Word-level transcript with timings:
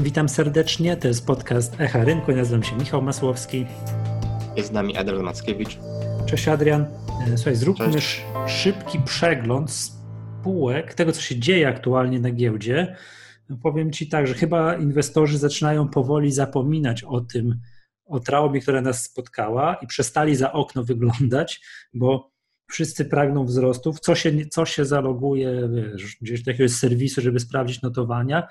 Witam 0.00 0.28
serdecznie, 0.28 0.96
to 0.96 1.08
jest 1.08 1.26
podcast 1.26 1.80
Echa 1.80 2.04
Rynku, 2.04 2.32
nazywam 2.32 2.62
się 2.62 2.76
Michał 2.76 3.02
Masłowski. 3.02 3.66
Jest 4.56 4.68
z 4.68 4.72
nami 4.72 4.96
Adrian 4.96 5.22
Mackiewicz. 5.22 5.78
Cześć 6.26 6.48
Adrian. 6.48 6.86
E, 7.28 7.36
słuchaj, 7.36 7.56
zróbmy 7.56 7.92
Cześć. 7.92 8.24
szybki 8.46 8.98
przegląd 9.04 9.70
spółek, 9.70 10.94
tego 10.94 11.12
co 11.12 11.20
się 11.20 11.38
dzieje 11.38 11.68
aktualnie 11.68 12.20
na 12.20 12.30
giełdzie. 12.30 12.96
Powiem 13.62 13.92
Ci 13.92 14.08
tak, 14.08 14.26
że 14.26 14.34
chyba 14.34 14.76
inwestorzy 14.76 15.38
zaczynają 15.38 15.88
powoli 15.88 16.32
zapominać 16.32 17.04
o 17.04 17.20
tym, 17.20 17.60
o 18.04 18.20
traumie, 18.20 18.60
która 18.60 18.80
nas 18.80 19.02
spotkała 19.02 19.74
i 19.74 19.86
przestali 19.86 20.36
za 20.36 20.52
okno 20.52 20.84
wyglądać, 20.84 21.60
bo 21.94 22.30
wszyscy 22.70 23.04
pragną 23.04 23.44
wzrostów. 23.44 24.00
Co 24.00 24.14
się, 24.14 24.46
co 24.46 24.66
się 24.66 24.84
zaloguje 24.84 25.68
wiesz, 25.74 26.16
gdzieś 26.20 26.42
do 26.42 26.50
jakiegoś 26.50 26.72
serwisu, 26.72 27.20
żeby 27.20 27.40
sprawdzić 27.40 27.82
notowania, 27.82 28.48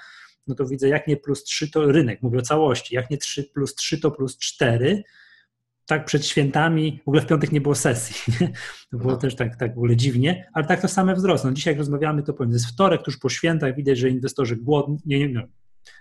no 0.47 0.55
to 0.55 0.65
widzę, 0.65 0.89
jak 0.89 1.07
nie 1.07 1.17
plus 1.17 1.43
3 1.43 1.71
to 1.71 1.91
rynek, 1.91 2.21
mówię 2.21 2.39
o 2.39 2.41
całości, 2.41 2.95
jak 2.95 3.09
nie 3.09 3.17
3 3.17 3.43
plus 3.43 3.75
3 3.75 3.99
to 3.99 4.11
plus 4.11 4.37
4, 4.37 5.03
tak 5.85 6.05
przed 6.05 6.25
świętami, 6.25 6.99
w 7.05 7.07
ogóle 7.07 7.21
w 7.21 7.27
piątek 7.27 7.51
nie 7.51 7.61
było 7.61 7.75
sesji, 7.75 8.33
nie? 8.41 8.51
to 8.91 8.97
było 8.97 9.11
no. 9.11 9.17
też 9.17 9.35
tak, 9.35 9.55
tak 9.55 9.75
w 9.75 9.77
ogóle 9.77 9.95
dziwnie, 9.95 10.49
ale 10.53 10.65
tak 10.65 10.81
to 10.81 10.87
same 10.87 11.15
wzrosną. 11.15 11.49
No 11.49 11.55
dzisiaj 11.55 11.71
jak 11.71 11.79
rozmawiamy, 11.79 12.23
to 12.23 12.33
powiem, 12.33 12.53
jest 12.53 12.65
wtorek, 12.65 13.01
tuż 13.03 13.17
po 13.17 13.29
świętach, 13.29 13.75
widać, 13.75 13.97
że 13.97 14.09
inwestorzy 14.09 14.55
głodni, 14.55 14.97
nie, 15.05 15.19
nie, 15.19 15.27
nie, 15.27 15.47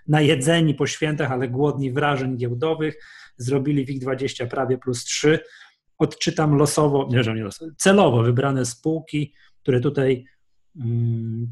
najedzeni 0.07 0.75
po 0.75 0.87
świętach, 0.87 1.31
ale 1.31 1.47
głodni 1.47 1.91
wrażeń 1.91 2.37
giełdowych, 2.37 2.95
zrobili 3.37 3.85
WIG20 3.85 4.47
prawie 4.47 4.77
plus 4.77 5.03
3, 5.03 5.39
odczytam 5.97 6.55
losowo, 6.55 7.07
nie, 7.11 7.23
że 7.23 7.35
nie 7.35 7.43
losowo, 7.43 7.71
celowo 7.77 8.23
wybrane 8.23 8.65
spółki, 8.65 9.33
które 9.61 9.79
tutaj 9.79 10.25
mm, 10.75 11.47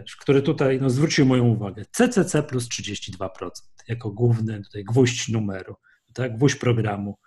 wiesz, 0.00 0.16
który 0.16 0.42
tutaj 0.42 0.80
no, 0.80 0.90
zwrócił 0.90 1.26
moją 1.26 1.44
uwagę. 1.44 1.84
CCC 1.92 2.42
plus 2.42 2.68
32% 2.68 3.50
jako 3.88 4.10
główny 4.10 4.62
tutaj 4.62 4.84
gwóźdź 4.84 5.28
numeru, 5.28 5.76
tak, 6.14 6.36
gwóźdź 6.36 6.56
programu. 6.56 7.18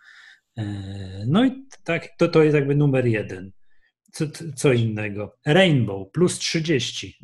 E, 0.57 0.63
no 1.27 1.45
i 1.45 1.65
tak, 1.83 2.07
to, 2.17 2.27
to 2.27 2.43
jest 2.43 2.55
jakby 2.55 2.75
numer 2.75 3.07
jeden. 3.07 3.51
Co, 4.11 4.25
co 4.55 4.73
innego? 4.73 5.37
Rainbow 5.45 6.11
plus 6.11 6.39
30, 6.39 7.17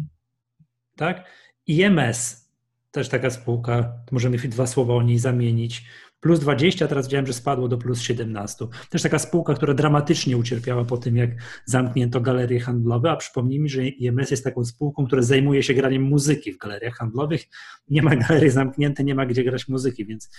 tak? 0.95 1.25
IMS, 1.67 2.49
też 2.91 3.09
taka 3.09 3.29
spółka, 3.29 3.93
możemy 4.11 4.37
dwa 4.37 4.67
słowa 4.67 4.93
o 4.93 5.01
niej 5.01 5.19
zamienić 5.19 5.85
plus 6.19 6.39
20, 6.39 6.87
teraz 6.87 7.07
widziałem, 7.07 7.27
że 7.27 7.33
spadło 7.33 7.67
do 7.67 7.77
plus 7.77 8.01
17. 8.01 8.65
Też 8.89 9.01
taka 9.01 9.19
spółka, 9.19 9.53
która 9.53 9.73
dramatycznie 9.73 10.37
ucierpiała 10.37 10.85
po 10.85 10.97
tym, 10.97 11.17
jak 11.17 11.29
zamknięto 11.65 12.21
galerie 12.21 12.59
handlowe, 12.59 13.11
a 13.11 13.15
przypomnijmy, 13.15 13.69
że 13.69 13.87
IMS 13.87 14.31
jest 14.31 14.43
taką 14.43 14.65
spółką, 14.65 15.05
która 15.05 15.21
zajmuje 15.21 15.63
się 15.63 15.73
graniem 15.73 16.03
muzyki 16.03 16.53
w 16.53 16.57
galeriach 16.57 16.95
handlowych. 16.95 17.45
Nie 17.89 18.01
ma 18.01 18.15
galerii 18.15 18.49
zamknięte, 18.49 19.03
nie 19.03 19.15
ma 19.15 19.25
gdzie 19.25 19.43
grać 19.43 19.67
muzyki, 19.67 20.05
więc 20.05 20.29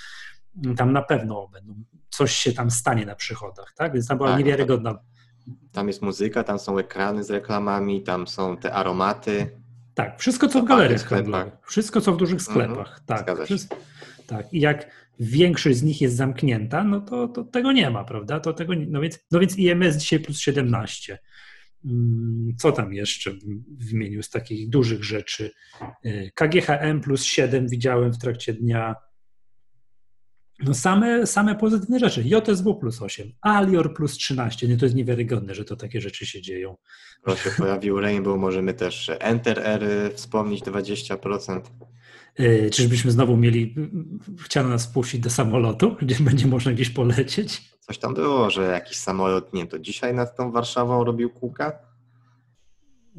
tam 0.77 0.92
na 0.92 1.03
pewno 1.03 1.48
będą, 1.53 1.75
coś 2.11 2.33
się 2.33 2.53
tam 2.53 2.70
stanie 2.70 3.06
na 3.06 3.14
przychodach, 3.14 3.73
tak? 3.77 3.92
Więc 3.92 4.06
tam 4.06 4.17
była 4.17 4.28
tak, 4.28 4.41
no 4.41 4.45
niewiarygodna. 4.45 4.98
Tam 5.73 5.89
jest 5.89 6.03
muzyka, 6.03 6.45
tam 6.45 6.58
są 6.58 6.78
ekrany 6.78 7.25
z 7.25 7.31
reklamami, 7.31 8.03
tam 8.03 8.27
są 8.27 8.56
te 8.56 8.73
aromaty. 8.73 9.58
Tak, 9.95 10.19
wszystko 10.19 10.48
co 10.48 10.62
w 10.62 10.64
galeriach 10.64 11.05
handlowych. 11.08 11.53
Wszystko 11.67 12.01
co 12.01 12.12
w 12.12 12.17
dużych 12.17 12.39
mhm, 12.39 12.55
sklepach. 12.55 13.01
Mhm, 13.01 13.27
tak, 13.27 13.45
wszystko, 13.45 13.77
tak. 14.27 14.53
I 14.53 14.61
jak 14.61 14.91
większość 15.21 15.79
z 15.79 15.83
nich 15.83 16.01
jest 16.01 16.17
zamknięta, 16.17 16.85
no 16.85 17.01
to, 17.01 17.29
to 17.29 17.45
tego 17.45 17.73
nie 17.73 17.91
ma, 17.91 18.05
prawda? 18.05 18.41
To 18.41 18.53
tego, 18.53 18.73
no, 18.89 19.01
więc, 19.01 19.19
no 19.31 19.41
więc 19.41 19.59
IMS 19.59 19.97
dzisiaj 19.97 20.21
plus 20.21 20.41
17. 20.41 21.19
Mm, 21.85 22.57
co 22.59 22.73
tam 22.73 22.95
jeszcze 22.95 23.31
wymienił 23.79 24.23
z 24.23 24.31
takich 24.31 24.69
dużych 24.69 25.05
rzeczy? 25.05 25.51
Y, 26.07 26.31
KGHM 26.35 27.01
plus 27.01 27.25
7 27.25 27.69
widziałem 27.69 28.13
w 28.13 28.19
trakcie 28.19 28.53
dnia. 28.53 28.95
No 30.63 30.75
same, 30.75 31.27
same 31.27 31.55
pozytywne 31.55 31.98
rzeczy. 31.98 32.23
JSW 32.23 32.75
plus 32.75 33.03
8, 33.03 33.33
Alior 33.41 33.95
plus 33.95 34.13
13. 34.13 34.69
Nie, 34.69 34.77
to 34.77 34.85
jest 34.85 34.95
niewiarygodne, 34.95 35.55
że 35.55 35.64
to 35.64 35.77
takie 35.77 36.01
rzeczy 36.01 36.27
się 36.27 36.42
dzieją. 36.42 36.77
To 37.25 37.36
się 37.36 37.51
pojawił 37.51 38.01
Rainbow, 38.01 38.39
możemy 38.39 38.75
też 38.75 39.11
Enter 39.19 39.59
R 39.59 39.83
wspomnieć 40.14 40.63
20%. 40.64 41.61
E, 42.36 42.70
czyżbyśmy 42.70 43.11
znowu 43.11 43.36
mieli, 43.36 43.74
chciano 44.45 44.68
nas 44.68 44.86
wpuścić 44.86 45.20
do 45.20 45.30
samolotu, 45.30 45.96
gdzie 46.02 46.24
będzie 46.24 46.46
można 46.46 46.73
gdzieś 46.73 46.91
polecieć? 46.91 47.70
Coś 47.80 47.98
tam 47.98 48.14
było, 48.14 48.51
że 48.51 48.63
jakiś 48.63 48.96
samolot, 48.96 49.52
nie 49.52 49.67
to 49.67 49.79
dzisiaj 49.79 50.14
nad 50.14 50.36
tą 50.36 50.52
Warszawą 50.52 51.05
robił 51.05 51.30
kółka? 51.30 51.73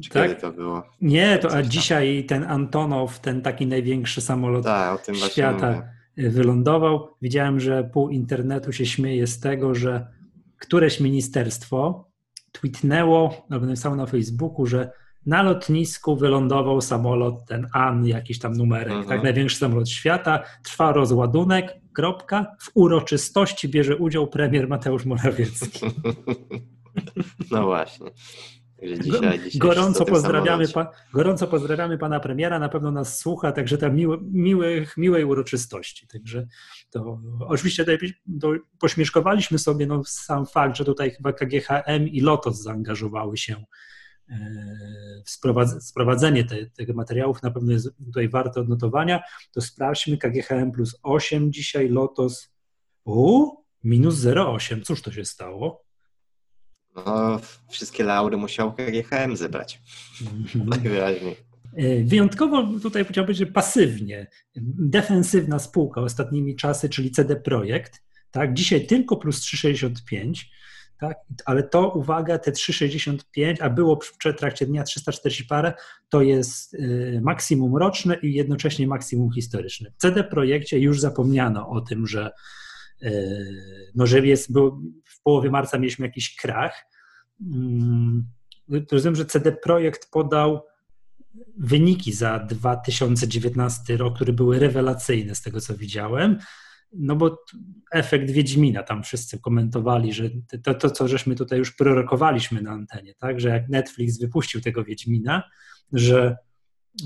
Czy 0.02 0.10
tak? 0.10 0.28
kiedy 0.28 0.40
to 0.40 0.52
było? 0.52 0.82
Nie, 1.00 1.38
to 1.38 1.54
a 1.54 1.62
dzisiaj 1.62 2.24
ten 2.24 2.44
Antonow, 2.44 3.20
ten 3.20 3.42
taki 3.42 3.66
największy 3.66 4.20
samolot 4.20 4.64
tak, 4.64 5.00
świata 5.30 5.82
wylądował. 6.16 7.08
Widziałem, 7.22 7.60
że 7.60 7.84
pół 7.84 8.08
internetu 8.08 8.72
się 8.72 8.86
śmieje 8.86 9.26
z 9.26 9.40
tego, 9.40 9.74
że 9.74 10.06
któreś 10.58 11.00
ministerstwo 11.00 12.10
tweetnęło, 12.52 13.46
no, 13.50 13.60
napisało 13.60 13.96
na 13.96 14.06
Facebooku, 14.06 14.66
że 14.66 14.92
na 15.26 15.42
lotnisku 15.42 16.16
wylądował 16.16 16.80
samolot, 16.80 17.44
ten 17.46 17.66
AN, 17.72 18.06
jakiś 18.06 18.38
tam 18.38 18.52
numerek, 18.52 18.92
mhm. 18.92 19.08
tak, 19.08 19.22
największy 19.22 19.56
samolot 19.56 19.88
świata, 19.88 20.42
trwa 20.62 20.92
rozładunek, 20.92 21.74
kropka, 21.92 22.56
w 22.60 22.70
uroczystości 22.74 23.68
bierze 23.68 23.96
udział 23.96 24.26
premier 24.26 24.68
Mateusz 24.68 25.04
Morawiecki. 25.04 25.86
No 27.50 27.64
właśnie. 27.64 28.06
Dzisiaj, 28.82 29.38
dzisiaj 29.38 29.58
gorąco, 29.58 30.04
pozdrawiamy 30.04 30.68
pa, 30.68 30.90
gorąco 31.12 31.46
pozdrawiamy 31.46 31.98
pana 31.98 32.20
premiera, 32.20 32.58
na 32.58 32.68
pewno 32.68 32.90
nas 32.90 33.18
słucha, 33.18 33.52
także 33.52 33.78
tam 33.78 33.96
miły, 33.96 34.18
miłych, 34.22 34.96
miłej 34.96 35.24
uroczystości. 35.24 36.06
Także 36.06 36.46
to 36.90 37.18
oczywiście 37.46 37.84
tutaj 37.84 38.12
to 38.40 38.52
pośmieszkowaliśmy 38.80 39.58
sobie 39.58 39.86
no, 39.86 40.02
sam 40.04 40.46
fakt, 40.46 40.76
że 40.76 40.84
tutaj 40.84 41.10
chyba 41.10 41.32
KGHM 41.32 42.08
i 42.08 42.20
LOTOS 42.20 42.62
zaangażowały 42.62 43.36
się 43.36 43.64
sprowadzenie 45.80 46.44
te, 46.44 46.66
tych 46.66 46.94
materiałów 46.94 47.42
na 47.42 47.50
pewno 47.50 47.72
jest 47.72 47.88
tutaj 48.04 48.28
warte 48.28 48.60
odnotowania, 48.60 49.22
to 49.52 49.60
sprawdźmy 49.60 50.18
KGHM 50.18 50.72
plus 50.72 50.96
8 51.02 51.52
dzisiaj, 51.52 51.88
Lotos 51.88 52.50
u 53.04 53.50
minus 53.84 54.14
0,8. 54.14 54.82
Cóż 54.82 55.02
to 55.02 55.12
się 55.12 55.24
stało? 55.24 55.84
No, 56.96 57.40
wszystkie 57.68 58.04
laury 58.04 58.36
musiał 58.36 58.74
KGHM 58.74 59.36
zebrać. 59.36 59.82
Mhm. 60.20 60.68
Najwyraźniej. 60.80 61.36
E, 61.76 62.04
wyjątkowo 62.04 62.80
tutaj 62.82 63.04
powiedziałbym, 63.04 63.34
że 63.34 63.46
pasywnie, 63.46 64.26
defensywna 64.78 65.58
spółka 65.58 66.00
ostatnimi 66.00 66.56
czasy, 66.56 66.88
czyli 66.88 67.10
CD 67.10 67.36
Projekt, 67.36 68.02
tak, 68.30 68.54
dzisiaj 68.54 68.86
tylko 68.86 69.16
plus 69.16 69.40
3,65, 69.40 70.44
tak? 71.02 71.18
Ale 71.44 71.62
to, 71.62 71.88
uwaga, 71.88 72.38
te 72.38 72.50
3,65, 72.52 73.56
a 73.60 73.70
było 73.70 73.98
w 74.02 74.34
trakcie 74.36 74.66
dnia 74.66 74.82
340 74.82 75.44
parę, 75.44 75.72
to 76.08 76.22
jest 76.22 76.74
y, 76.74 77.20
maksimum 77.22 77.76
roczne 77.76 78.16
i 78.22 78.34
jednocześnie 78.34 78.86
maksimum 78.86 79.32
historyczne. 79.32 79.90
W 79.90 79.96
CD 79.96 80.24
Projekcie 80.24 80.78
już 80.78 81.00
zapomniano 81.00 81.68
o 81.68 81.80
tym, 81.80 82.06
że, 82.06 82.30
y, 83.02 83.92
no, 83.94 84.06
że 84.06 84.26
jest, 84.26 84.52
był, 84.52 84.82
w 85.04 85.22
połowie 85.22 85.50
marca 85.50 85.78
mieliśmy 85.78 86.06
jakiś 86.06 86.36
krach. 86.36 86.86
Mm, 87.40 88.24
rozumiem, 88.92 89.16
że 89.16 89.24
CD 89.24 89.52
Projekt 89.52 90.10
podał 90.10 90.62
wyniki 91.58 92.12
za 92.12 92.38
2019 92.38 93.96
rok, 93.96 94.14
które 94.14 94.32
były 94.32 94.58
rewelacyjne 94.58 95.34
z 95.34 95.42
tego, 95.42 95.60
co 95.60 95.76
widziałem 95.76 96.38
no 96.92 97.16
bo 97.16 97.44
efekt 97.92 98.30
Wiedźmina, 98.30 98.82
tam 98.82 99.02
wszyscy 99.02 99.40
komentowali, 99.40 100.12
że 100.12 100.30
to, 100.62 100.74
to 100.74 100.90
co 100.90 101.08
żeśmy 101.08 101.34
tutaj 101.34 101.58
już 101.58 101.72
prorokowaliśmy 101.72 102.62
na 102.62 102.70
antenie, 102.70 103.14
tak, 103.14 103.40
że 103.40 103.48
jak 103.48 103.68
Netflix 103.68 104.18
wypuścił 104.18 104.60
tego 104.60 104.84
Wiedźmina, 104.84 105.42
że, 105.92 106.36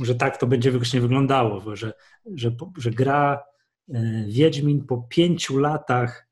że 0.03 0.15
tak 0.15 0.37
to 0.37 0.47
będzie 0.47 0.73
właśnie 0.73 1.00
wyglądało, 1.00 1.77
że, 1.77 1.93
że, 2.35 2.56
że 2.79 2.91
gra 2.91 3.43
e, 3.94 4.25
Wiedźmin 4.29 4.87
po 4.87 4.99
pięciu 4.99 5.59
latach 5.59 6.27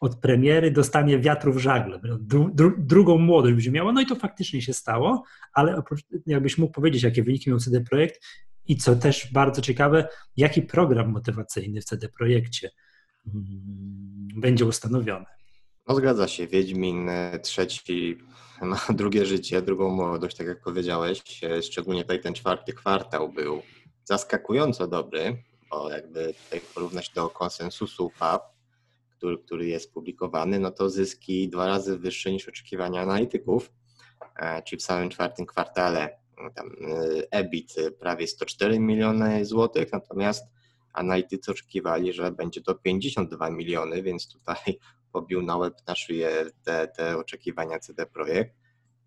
od 0.00 0.16
premiery 0.16 0.70
dostanie 0.70 1.18
wiatru 1.18 1.52
w 1.52 1.58
żagle, 1.58 2.00
dru, 2.20 2.50
dru, 2.54 2.74
drugą 2.78 3.18
młodość 3.18 3.54
będzie 3.54 3.70
miała, 3.70 3.92
no 3.92 4.00
i 4.00 4.06
to 4.06 4.16
faktycznie 4.16 4.62
się 4.62 4.72
stało, 4.72 5.22
ale 5.52 5.82
jakbyś 6.26 6.58
mógł 6.58 6.72
powiedzieć, 6.72 7.02
jakie 7.02 7.22
wyniki 7.22 7.50
miał 7.50 7.58
CD 7.58 7.80
Projekt 7.80 8.20
i 8.66 8.76
co 8.76 8.96
też 8.96 9.32
bardzo 9.32 9.62
ciekawe, 9.62 10.08
jaki 10.36 10.62
program 10.62 11.10
motywacyjny 11.10 11.80
w 11.80 11.84
CD 11.84 12.08
Projekcie 12.08 12.70
będzie 14.36 14.66
ustanowione. 14.66 15.26
No 15.88 15.94
zgadza 15.94 16.28
się, 16.28 16.46
Wiedźmin 16.46 17.08
e, 17.08 17.38
trzeci 17.38 18.18
ma 18.62 18.80
drugie 18.94 19.26
życie, 19.26 19.62
drugą 19.62 19.88
młodość, 19.88 20.36
tak 20.36 20.46
jak 20.46 20.62
powiedziałeś. 20.62 21.44
E, 21.44 21.62
szczególnie 21.62 22.02
tutaj 22.02 22.20
ten 22.20 22.34
czwarty 22.34 22.72
kwartał 22.72 23.32
był 23.32 23.62
zaskakująco 24.04 24.86
dobry, 24.86 25.42
bo 25.70 25.90
jakby 25.90 26.34
tutaj 26.44 26.60
porównać 26.74 27.10
do 27.10 27.28
konsensusu 27.28 28.10
FAB, 28.10 28.42
który, 29.16 29.38
który 29.38 29.66
jest 29.66 29.92
publikowany, 29.92 30.58
no 30.58 30.70
to 30.70 30.90
zyski 30.90 31.48
dwa 31.48 31.66
razy 31.66 31.98
wyższe 31.98 32.32
niż 32.32 32.48
oczekiwania 32.48 33.00
analityków, 33.00 33.72
e, 34.36 34.62
czyli 34.62 34.80
w 34.80 34.84
samym 34.84 35.10
czwartym 35.10 35.46
kwartale 35.46 36.20
tam 36.54 36.70
EBIT 37.30 37.74
prawie 37.98 38.26
104 38.26 38.80
miliony 38.80 39.44
złotych, 39.44 39.92
natomiast 39.92 40.44
analitycy 40.92 41.50
oczekiwali, 41.50 42.12
że 42.12 42.32
będzie 42.32 42.60
to 42.60 42.74
52 42.74 43.50
miliony, 43.50 44.02
więc 44.02 44.28
tutaj 44.28 44.78
pobił 45.12 45.42
na 45.42 45.56
łeb 45.56 45.74
na 45.88 45.94
szyję 45.94 46.30
te, 46.64 46.88
te 46.88 47.16
oczekiwania 47.16 47.78
CD 47.78 48.06
Projekt. 48.06 48.54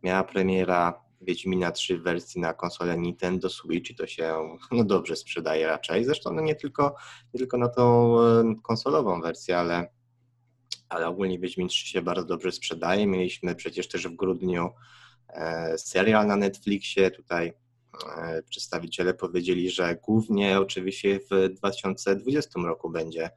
Miała 0.03 0.23
premiera 0.23 1.03
Wiedźmina 1.21 1.71
3 1.71 1.97
w 1.97 2.03
wersji 2.03 2.41
na 2.41 2.53
konsolę 2.53 2.97
Nintendo 2.97 3.49
Switch 3.49 3.91
i 3.91 3.95
to 3.95 4.07
się 4.07 4.33
no, 4.71 4.83
dobrze 4.83 5.15
sprzedaje 5.15 5.67
raczej. 5.67 6.05
Zresztą 6.05 6.33
no, 6.33 6.41
nie, 6.41 6.55
tylko, 6.55 6.95
nie 7.33 7.37
tylko 7.37 7.57
na 7.57 7.69
tą 7.69 8.15
e, 8.19 8.55
konsolową 8.63 9.21
wersję, 9.21 9.57
ale, 9.57 9.89
ale 10.89 11.07
ogólnie 11.07 11.39
Wiedźmin 11.39 11.67
3 11.67 11.87
się 11.87 12.01
bardzo 12.01 12.25
dobrze 12.25 12.51
sprzedaje. 12.51 13.07
Mieliśmy 13.07 13.55
przecież 13.55 13.87
też 13.87 14.07
w 14.07 14.15
grudniu 14.15 14.69
e, 15.29 15.77
serial 15.77 16.27
na 16.27 16.35
Netflixie. 16.35 17.11
Tutaj 17.11 17.53
przedstawiciele 18.49 19.13
powiedzieli, 19.13 19.69
że 19.69 19.95
głównie 19.95 20.59
oczywiście 20.59 21.19
w 21.31 21.49
2020 21.53 22.59
roku 22.59 22.89
będzie 22.89 23.29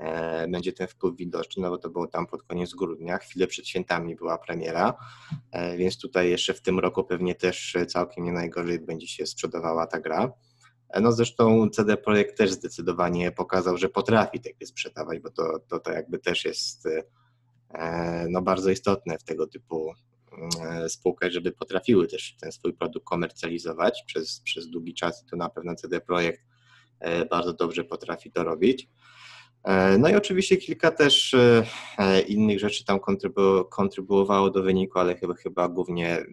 E, 0.00 0.48
będzie 0.48 0.72
ten 0.72 0.86
wpływ 0.86 1.16
widoczny, 1.16 1.62
no 1.62 1.70
bo 1.70 1.78
to 1.78 1.90
było 1.90 2.06
tam 2.06 2.26
pod 2.26 2.42
koniec 2.42 2.74
grudnia, 2.74 3.18
chwilę 3.18 3.46
przed 3.46 3.68
świętami 3.68 4.16
była 4.16 4.38
premiera, 4.38 4.94
e, 5.52 5.76
więc 5.76 5.98
tutaj 5.98 6.30
jeszcze 6.30 6.54
w 6.54 6.62
tym 6.62 6.78
roku 6.78 7.04
pewnie 7.04 7.34
też 7.34 7.76
całkiem 7.88 8.24
nie 8.24 8.32
najgorzej 8.32 8.78
będzie 8.78 9.08
się 9.08 9.26
sprzedawała 9.26 9.86
ta 9.86 10.00
gra. 10.00 10.32
E, 10.88 11.00
no 11.00 11.12
zresztą 11.12 11.68
CD 11.70 11.96
Projekt 11.96 12.38
też 12.38 12.50
zdecydowanie 12.50 13.32
pokazał, 13.32 13.78
że 13.78 13.88
potrafi 13.88 14.40
takie 14.40 14.66
sprzedawać, 14.66 15.18
bo 15.18 15.30
to, 15.30 15.58
to, 15.68 15.80
to 15.80 15.92
jakby 15.92 16.18
też 16.18 16.44
jest 16.44 16.88
no 18.28 18.42
bardzo 18.42 18.70
istotne 18.70 19.18
w 19.18 19.24
tego 19.24 19.46
typu 19.46 19.92
spółkach, 20.88 21.30
żeby 21.30 21.52
potrafiły 21.52 22.06
też 22.06 22.36
ten 22.40 22.52
swój 22.52 22.72
produkt 22.72 23.06
komercjalizować 23.06 24.02
przez, 24.06 24.40
przez 24.40 24.68
długi 24.68 24.94
czas 24.94 25.22
i 25.22 25.30
to 25.30 25.36
na 25.36 25.48
pewno 25.48 25.74
CD 25.74 26.00
Projekt 26.00 26.42
bardzo 27.30 27.52
dobrze 27.52 27.84
potrafi 27.84 28.32
to 28.32 28.44
robić. 28.44 28.88
E, 29.64 29.98
no 29.98 30.08
i 30.08 30.14
oczywiście 30.14 30.56
kilka 30.56 30.90
też 30.90 31.34
e, 31.34 31.66
e, 31.98 32.20
innych 32.20 32.60
rzeczy 32.60 32.84
tam 32.84 33.00
kontrybu 33.00 33.64
kontrybuowało 33.64 34.50
do 34.50 34.62
wyniku, 34.62 34.98
ale 34.98 35.16
chyba, 35.16 35.34
chyba 35.34 35.68
głównie, 35.68 36.24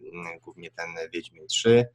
głównie 0.41 0.71
ten 0.71 1.09
Wiedźmin 1.13 1.47
3. 1.47 1.85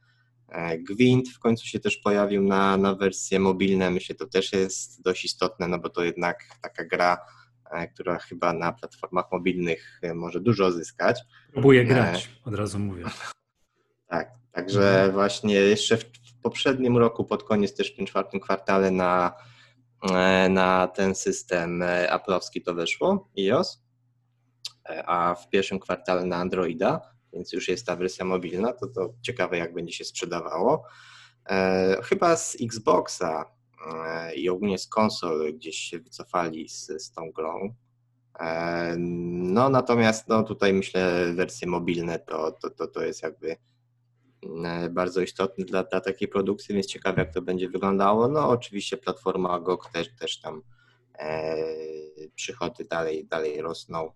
Gwint 0.79 1.29
w 1.29 1.39
końcu 1.39 1.67
się 1.67 1.79
też 1.79 1.97
pojawił 1.97 2.41
na, 2.41 2.77
na 2.77 2.95
wersje 2.95 3.39
mobilne. 3.39 3.91
Myślę, 3.91 4.15
to 4.15 4.27
też 4.27 4.53
jest 4.53 5.01
dość 5.01 5.25
istotne, 5.25 5.67
no 5.67 5.79
bo 5.79 5.89
to 5.89 6.03
jednak 6.03 6.43
taka 6.61 6.85
gra, 6.85 7.17
która 7.93 8.19
chyba 8.19 8.53
na 8.53 8.73
platformach 8.73 9.25
mobilnych 9.31 10.01
może 10.15 10.39
dużo 10.39 10.71
zyskać. 10.71 11.21
Próbuję 11.53 11.85
grać, 11.85 12.29
od 12.45 12.55
razu 12.55 12.79
mówię. 12.79 13.03
Tak, 14.07 14.31
także 14.51 14.89
mhm. 14.89 15.11
właśnie 15.11 15.55
jeszcze 15.55 15.97
w 15.97 16.05
poprzednim 16.41 16.97
roku, 16.97 17.25
pod 17.25 17.43
koniec 17.43 17.75
też 17.75 17.93
w 17.93 17.95
tym 17.95 18.05
czwartym 18.05 18.39
kwartale 18.39 18.91
na 18.91 19.33
E, 20.11 20.49
na 20.49 20.87
ten 20.87 21.15
system 21.15 21.81
e, 21.81 22.07
Apple'owski 22.11 22.63
to 22.65 22.73
wyszło, 22.73 23.29
iOS, 23.37 23.83
e, 24.89 25.03
a 25.05 25.35
w 25.35 25.49
pierwszym 25.49 25.79
kwartale 25.79 26.25
na 26.25 26.35
Androida, 26.35 27.01
więc 27.33 27.53
już 27.53 27.67
jest 27.67 27.85
ta 27.85 27.95
wersja 27.95 28.25
mobilna, 28.25 28.73
to 28.73 28.87
to 28.87 29.13
ciekawe 29.21 29.57
jak 29.57 29.73
będzie 29.73 29.93
się 29.93 30.05
sprzedawało. 30.05 30.83
Chyba 32.03 32.35
z 32.35 32.57
Xboxa 32.61 33.45
i 34.35 34.49
ogólnie 34.49 34.77
z 34.77 34.87
konsol 34.87 35.53
gdzieś 35.53 35.77
się 35.77 35.99
wycofali 35.99 36.69
z, 36.69 36.87
z 36.87 37.11
tą 37.11 37.31
grą. 37.31 37.75
No 39.27 39.69
natomiast 39.69 40.27
no, 40.27 40.43
tutaj 40.43 40.73
myślę 40.73 41.33
wersje 41.33 41.67
mobilne 41.67 42.19
to, 42.19 42.51
to, 42.51 42.69
to, 42.69 42.87
to 42.87 43.01
jest 43.01 43.23
jakby 43.23 43.55
E, 44.65 44.89
bardzo 44.89 45.21
istotny 45.21 45.65
dla, 45.65 45.83
dla 45.83 46.01
takiej 46.01 46.27
produkcji, 46.27 46.75
więc 46.75 46.87
ciekawe 46.87 47.21
jak 47.21 47.33
to 47.33 47.41
będzie 47.41 47.69
wyglądało. 47.69 48.27
No 48.27 48.49
oczywiście 48.49 48.97
platforma 48.97 49.59
GOG 49.59 49.89
też, 49.89 50.15
też 50.15 50.41
tam 50.41 50.61
e, 51.19 51.55
przychody 52.35 52.85
dalej, 52.85 53.25
dalej 53.25 53.61
rosną, 53.61 54.05
e, 54.07 54.11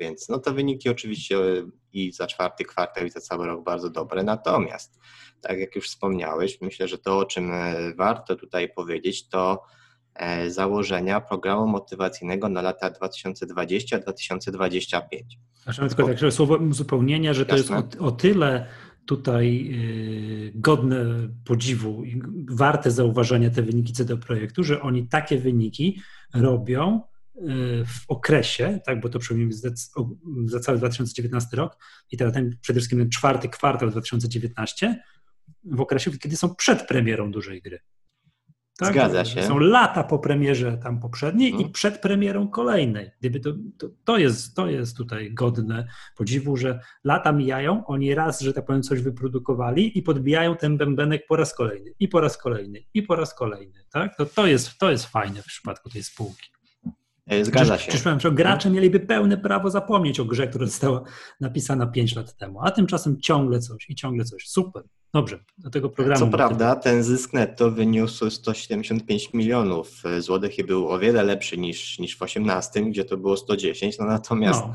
więc 0.00 0.28
no 0.28 0.38
te 0.38 0.52
wyniki 0.52 0.88
oczywiście 0.88 1.36
i 1.92 2.12
za 2.12 2.26
czwarty 2.26 2.64
kwartał 2.64 3.06
i 3.06 3.10
za 3.10 3.20
cały 3.20 3.46
rok 3.46 3.64
bardzo 3.64 3.90
dobre, 3.90 4.22
natomiast 4.22 4.98
tak 5.40 5.58
jak 5.58 5.76
już 5.76 5.88
wspomniałeś, 5.88 6.60
myślę, 6.60 6.88
że 6.88 6.98
to 6.98 7.18
o 7.18 7.24
czym 7.24 7.52
e, 7.52 7.94
warto 7.94 8.36
tutaj 8.36 8.68
powiedzieć 8.68 9.28
to 9.28 9.62
e, 10.14 10.50
założenia 10.50 11.20
programu 11.20 11.66
motywacyjnego 11.66 12.48
na 12.48 12.62
lata 12.62 12.90
2020-2025. 12.90 15.00
Znaczy, 15.62 15.80
tylko 15.80 16.06
tak, 16.06 16.32
słowo 16.32 16.56
uzupełnienia, 16.56 17.34
że 17.34 17.46
to 17.46 17.56
Jasne. 17.56 17.76
jest 17.76 18.00
o, 18.00 18.04
o 18.04 18.10
tyle 18.10 18.66
tutaj 19.06 19.78
godne 20.54 21.04
podziwu 21.44 22.04
i 22.04 22.22
warte 22.50 22.90
zauważenia 22.90 23.50
te 23.50 23.62
wyniki 23.62 23.92
CD 23.92 24.16
Projektu, 24.16 24.64
że 24.64 24.82
oni 24.82 25.08
takie 25.08 25.38
wyniki 25.38 26.00
robią 26.34 27.00
w 27.86 28.04
okresie, 28.08 28.80
tak, 28.86 29.00
bo 29.00 29.08
to 29.08 29.18
przypomnijmy 29.18 29.52
za 30.44 30.60
cały 30.60 30.78
2019 30.78 31.56
rok 31.56 31.76
i 32.10 32.16
teraz 32.16 32.34
ten 32.34 32.56
przede 32.60 32.80
wszystkim 32.80 32.98
ten 32.98 33.10
czwarty 33.10 33.48
kwartał 33.48 33.90
2019, 33.90 35.02
w 35.64 35.80
okresie, 35.80 36.10
kiedy 36.18 36.36
są 36.36 36.54
przed 36.54 36.86
premierą 36.86 37.32
dużej 37.32 37.62
gry. 37.62 37.78
Tak? 38.78 38.92
Zgadza 38.92 39.24
się. 39.24 39.42
Są 39.42 39.58
lata 39.58 40.04
po 40.04 40.18
premierze 40.18 40.78
tam 40.78 41.00
poprzedniej 41.00 41.50
hmm. 41.50 41.60
i 41.60 41.62
mhm. 41.62 41.72
przed 41.72 41.98
premierą 41.98 42.48
kolejnej. 42.48 43.10
Gdyby 43.20 43.40
to, 43.40 43.52
to, 43.78 43.88
to, 44.04 44.18
jest, 44.18 44.56
to 44.56 44.66
jest 44.66 44.96
tutaj 44.96 45.34
godne 45.34 45.86
podziwu, 46.16 46.56
że 46.56 46.80
lata 47.04 47.32
mijają, 47.32 47.86
oni 47.86 48.14
raz, 48.14 48.40
że 48.40 48.52
tak 48.52 48.66
powiem, 48.66 48.82
coś 48.82 49.00
wyprodukowali 49.00 49.98
i 49.98 50.02
podbijają 50.02 50.56
ten 50.56 50.76
bębenek 50.76 51.26
po 51.26 51.36
raz 51.36 51.54
kolejny, 51.54 51.90
i 52.00 52.08
po 52.08 52.20
raz 52.20 52.38
kolejny, 52.38 52.80
i 52.94 53.02
po 53.02 53.16
raz 53.16 53.34
kolejny. 53.34 53.84
Tak? 53.92 54.16
To, 54.16 54.26
to, 54.26 54.46
jest, 54.46 54.78
to 54.78 54.90
jest 54.90 55.06
fajne 55.06 55.42
w 55.42 55.46
przypadku 55.46 55.90
tej 55.90 56.04
spółki. 56.04 56.52
E, 57.40 57.44
zgadza 57.44 57.78
się. 57.78 57.98
Powiem, 58.04 58.20
że 58.20 58.32
gracze 58.32 58.70
mieliby 58.70 59.00
pełne 59.00 59.36
prawo 59.36 59.70
zapomnieć 59.70 60.20
o 60.20 60.24
grze, 60.24 60.48
która 60.48 60.66
została 60.66 61.02
napisana 61.40 61.86
5 61.86 62.16
lat 62.16 62.36
temu, 62.36 62.60
a 62.62 62.70
tymczasem 62.70 63.20
ciągle 63.20 63.60
coś 63.60 63.90
i 63.90 63.94
ciągle 63.94 64.24
coś. 64.24 64.48
Super. 64.48 64.82
Dobrze, 65.14 65.44
do 65.58 65.70
tego 65.70 65.88
programu. 65.88 66.20
Co 66.20 66.26
prawda, 66.26 66.76
ten 66.76 67.02
zysk 67.02 67.32
netto 67.32 67.70
wyniósł 67.70 68.30
175 68.30 69.32
milionów 69.34 70.02
złotych 70.18 70.58
i 70.58 70.64
był 70.64 70.88
o 70.88 70.98
wiele 70.98 71.22
lepszy 71.22 71.58
niż, 71.58 71.98
niż 71.98 72.16
w 72.16 72.22
18, 72.22 72.82
gdzie 72.82 73.04
to 73.04 73.16
było 73.16 73.36
110, 73.36 73.98
no 73.98 74.06
natomiast 74.06 74.60
no, 74.60 74.74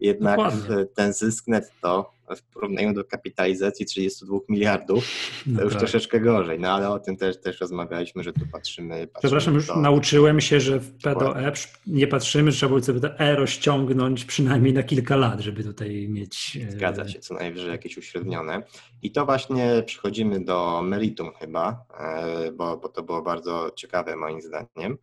jednak 0.00 0.36
dokładnie. 0.36 0.86
ten 0.94 1.12
zysk 1.12 1.46
netto 1.46 2.18
w 2.36 2.42
porównaniu 2.42 2.94
do 2.94 3.04
kapitalizacji 3.04 3.86
32 3.86 4.38
miliardów, 4.48 5.04
to 5.44 5.50
no 5.50 5.62
już 5.62 5.72
tak. 5.72 5.80
troszeczkę 5.80 6.20
gorzej, 6.20 6.60
no 6.60 6.68
ale 6.68 6.90
o 6.90 6.98
tym 6.98 7.16
też, 7.16 7.40
też 7.40 7.60
rozmawialiśmy, 7.60 8.22
że 8.22 8.32
tu 8.32 8.40
patrzymy. 8.52 9.06
patrzymy 9.06 9.20
Przepraszam, 9.20 9.54
już 9.54 9.66
do... 9.66 9.76
nauczyłem 9.76 10.40
się, 10.40 10.60
że 10.60 10.80
w 10.80 11.02
PDE 11.02 11.52
nie 11.86 12.06
patrzymy, 12.06 12.52
trzeba 12.52 12.68
było 12.68 12.82
sobie 12.82 13.00
to 13.00 13.18
E 13.18 13.36
rozciągnąć 13.36 14.24
przynajmniej 14.24 14.72
na 14.72 14.82
kilka 14.82 15.16
lat, 15.16 15.40
żeby 15.40 15.64
tutaj 15.64 16.08
mieć. 16.08 16.58
E, 16.68 16.70
Zgadza 16.70 17.08
się, 17.08 17.18
co 17.18 17.34
najwyżej 17.34 17.70
jakieś 17.70 17.98
uśrednione. 17.98 18.62
I 19.02 19.12
to 19.12 19.26
właśnie 19.26 19.82
przechodzimy 19.86 20.44
do 20.44 20.82
meritum 20.82 21.30
chyba, 21.40 21.84
e, 22.00 22.52
bo, 22.52 22.76
bo 22.76 22.88
to 22.88 23.02
było 23.02 23.22
bardzo 23.22 23.70
ciekawe 23.76 24.16
moim 24.16 24.40
zdaniem 24.42 24.98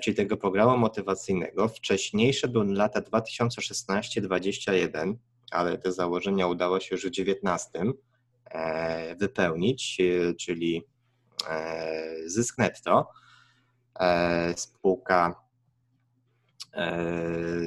czyli 0.00 0.16
tego 0.16 0.36
programu 0.36 0.78
motywacyjnego. 0.78 1.68
Wcześniejsze 1.68 2.48
były 2.48 2.74
lata 2.74 3.00
2016-2021, 3.00 5.14
ale 5.50 5.78
te 5.78 5.92
założenia 5.92 6.46
udało 6.46 6.80
się 6.80 6.94
już 6.94 7.06
w 7.06 7.10
19 7.10 7.70
e, 8.50 9.16
wypełnić, 9.16 9.98
e, 10.00 10.34
czyli 10.34 10.82
e, 11.50 12.02
zysk 12.26 12.58
netto. 12.58 13.08
Spółka 14.56 15.34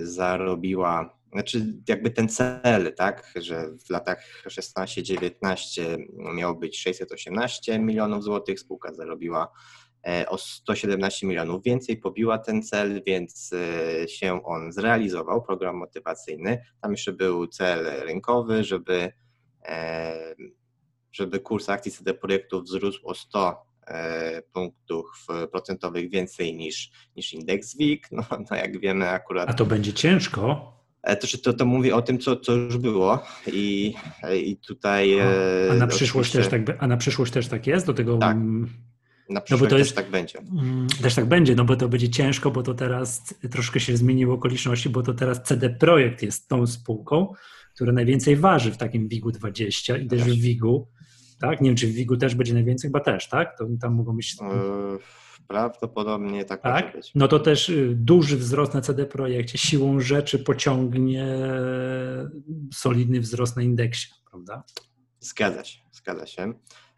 zarobiła, 0.04 1.18
znaczy 1.32 1.74
jakby 1.88 2.12
ten 2.12 2.30
cel, 2.30 2.96
tak, 2.96 3.34
że 3.36 3.70
w 3.86 3.90
latach 3.90 4.44
16-19 4.48 5.98
miało 6.36 6.56
być 6.56 6.80
618 6.80 7.80
milionów 7.80 8.24
złotych, 8.24 8.60
spółka 8.60 8.94
zarobiła 8.94 9.52
o 10.28 10.38
117 10.38 11.28
milionów 11.28 11.64
więcej, 11.64 11.98
pobiła 11.98 12.38
ten 12.38 12.64
cel, 12.64 13.02
więc 13.08 13.54
e, 13.54 14.08
się 14.08 14.44
on 14.44 14.72
zrealizował, 14.72 15.42
program 15.42 15.76
motywacyjny. 15.76 16.62
Tam 16.82 16.92
jeszcze 16.92 17.14
był 17.14 17.48
cel 17.48 17.86
rynkowy, 18.06 18.64
żeby, 18.64 19.12
e, 19.66 20.36
żeby 21.12 21.40
kurs 21.40 21.70
akcji 21.70 21.92
CD 21.92 22.14
Projektu 22.14 22.62
wzrósł 22.62 23.08
o 23.08 23.16
100 23.16 23.66
e, 23.88 24.42
punktów 24.42 25.28
procentowych 25.52 26.10
więcej 26.12 26.56
niż, 26.56 26.92
niż 27.16 27.34
indeks 27.34 27.78
WIG. 27.78 28.08
No, 28.12 28.24
no 28.52 28.58
jak 28.58 28.80
wiemy 28.80 29.10
akurat... 29.10 29.50
A 29.50 29.54
to 29.54 29.66
będzie 29.66 29.94
ciężko. 29.94 30.74
To, 31.04 31.38
to, 31.44 31.54
to 31.54 31.66
mówi 31.66 31.92
o 31.92 32.02
tym, 32.02 32.20
co, 32.20 32.36
co 32.36 32.54
już 32.54 32.78
było 32.78 33.24
i, 33.48 33.94
i 34.46 34.58
tutaj... 34.58 35.20
A, 35.20 35.72
a 35.72 35.76
na 35.76 35.88
przyszłość 35.88 36.32
też 36.32 36.48
tak, 36.48 36.62
a 36.80 36.88
na 36.88 36.98
przyszłość 36.98 37.34
też 37.34 37.48
tak 37.48 37.68
jest? 37.68 37.86
Do 37.86 37.94
tego... 37.94 38.18
Tak. 38.18 38.38
Na 39.30 39.42
no 39.52 39.58
bo 39.58 39.68
to 39.68 39.78
jest, 39.78 39.96
też 39.96 40.04
tak 40.04 40.12
będzie. 40.12 40.40
Mm, 40.40 40.88
też 41.02 41.16
tak 41.16 41.26
będzie, 41.26 41.56
no 41.56 41.66
bo 41.66 41.76
to 41.76 41.90
będzie 41.90 42.10
ciężko, 42.10 42.52
bo 42.52 42.64
to 42.64 42.74
teraz 42.74 43.36
troszkę 43.52 43.80
się 43.80 43.98
zmieniły 43.98 44.34
okoliczności, 44.34 44.90
bo 44.90 45.04
to 45.04 45.14
teraz 45.14 45.44
CD 45.44 45.70
Projekt 45.70 46.24
jest 46.24 46.48
tą 46.48 46.68
spółką, 46.68 47.34
która 47.76 47.94
najwięcej 47.94 48.36
waży 48.36 48.72
w 48.72 48.78
takim 48.78 49.08
WIG-u 49.08 49.32
20 49.32 49.98
i 49.98 50.08
też 50.08 50.24
w 50.24 50.42
WIG-u, 50.42 50.88
tak? 51.40 51.62
Nie 51.62 51.70
wiem, 51.70 51.76
czy 51.76 51.88
w 51.88 51.92
WIG-u 51.92 52.18
też 52.18 52.36
będzie 52.36 52.54
najwięcej, 52.54 52.88
chyba 52.88 53.00
też, 53.00 53.30
tak? 53.30 53.58
To 53.58 53.68
tam 53.82 53.94
mogą 53.94 54.16
być... 54.16 54.36
E, 54.42 54.98
Prawdopodobnie 55.48 56.46
tak, 56.46 56.62
tak? 56.62 56.86
może 56.86 56.98
być. 56.98 57.12
No 57.16 57.28
to 57.28 57.40
też 57.40 57.70
y, 57.70 57.94
duży 57.96 58.38
wzrost 58.38 58.74
na 58.74 58.82
CD 58.82 59.06
Projekcie 59.06 59.58
siłą 59.58 60.00
rzeczy 60.00 60.40
pociągnie 60.40 61.38
solidny 62.74 63.20
wzrost 63.20 63.56
na 63.56 63.62
indeksie, 63.62 64.08
prawda? 64.32 64.64
Zgadza 65.20 65.64
się, 65.64 65.80
zgadza 65.92 66.26
się. 66.26 66.54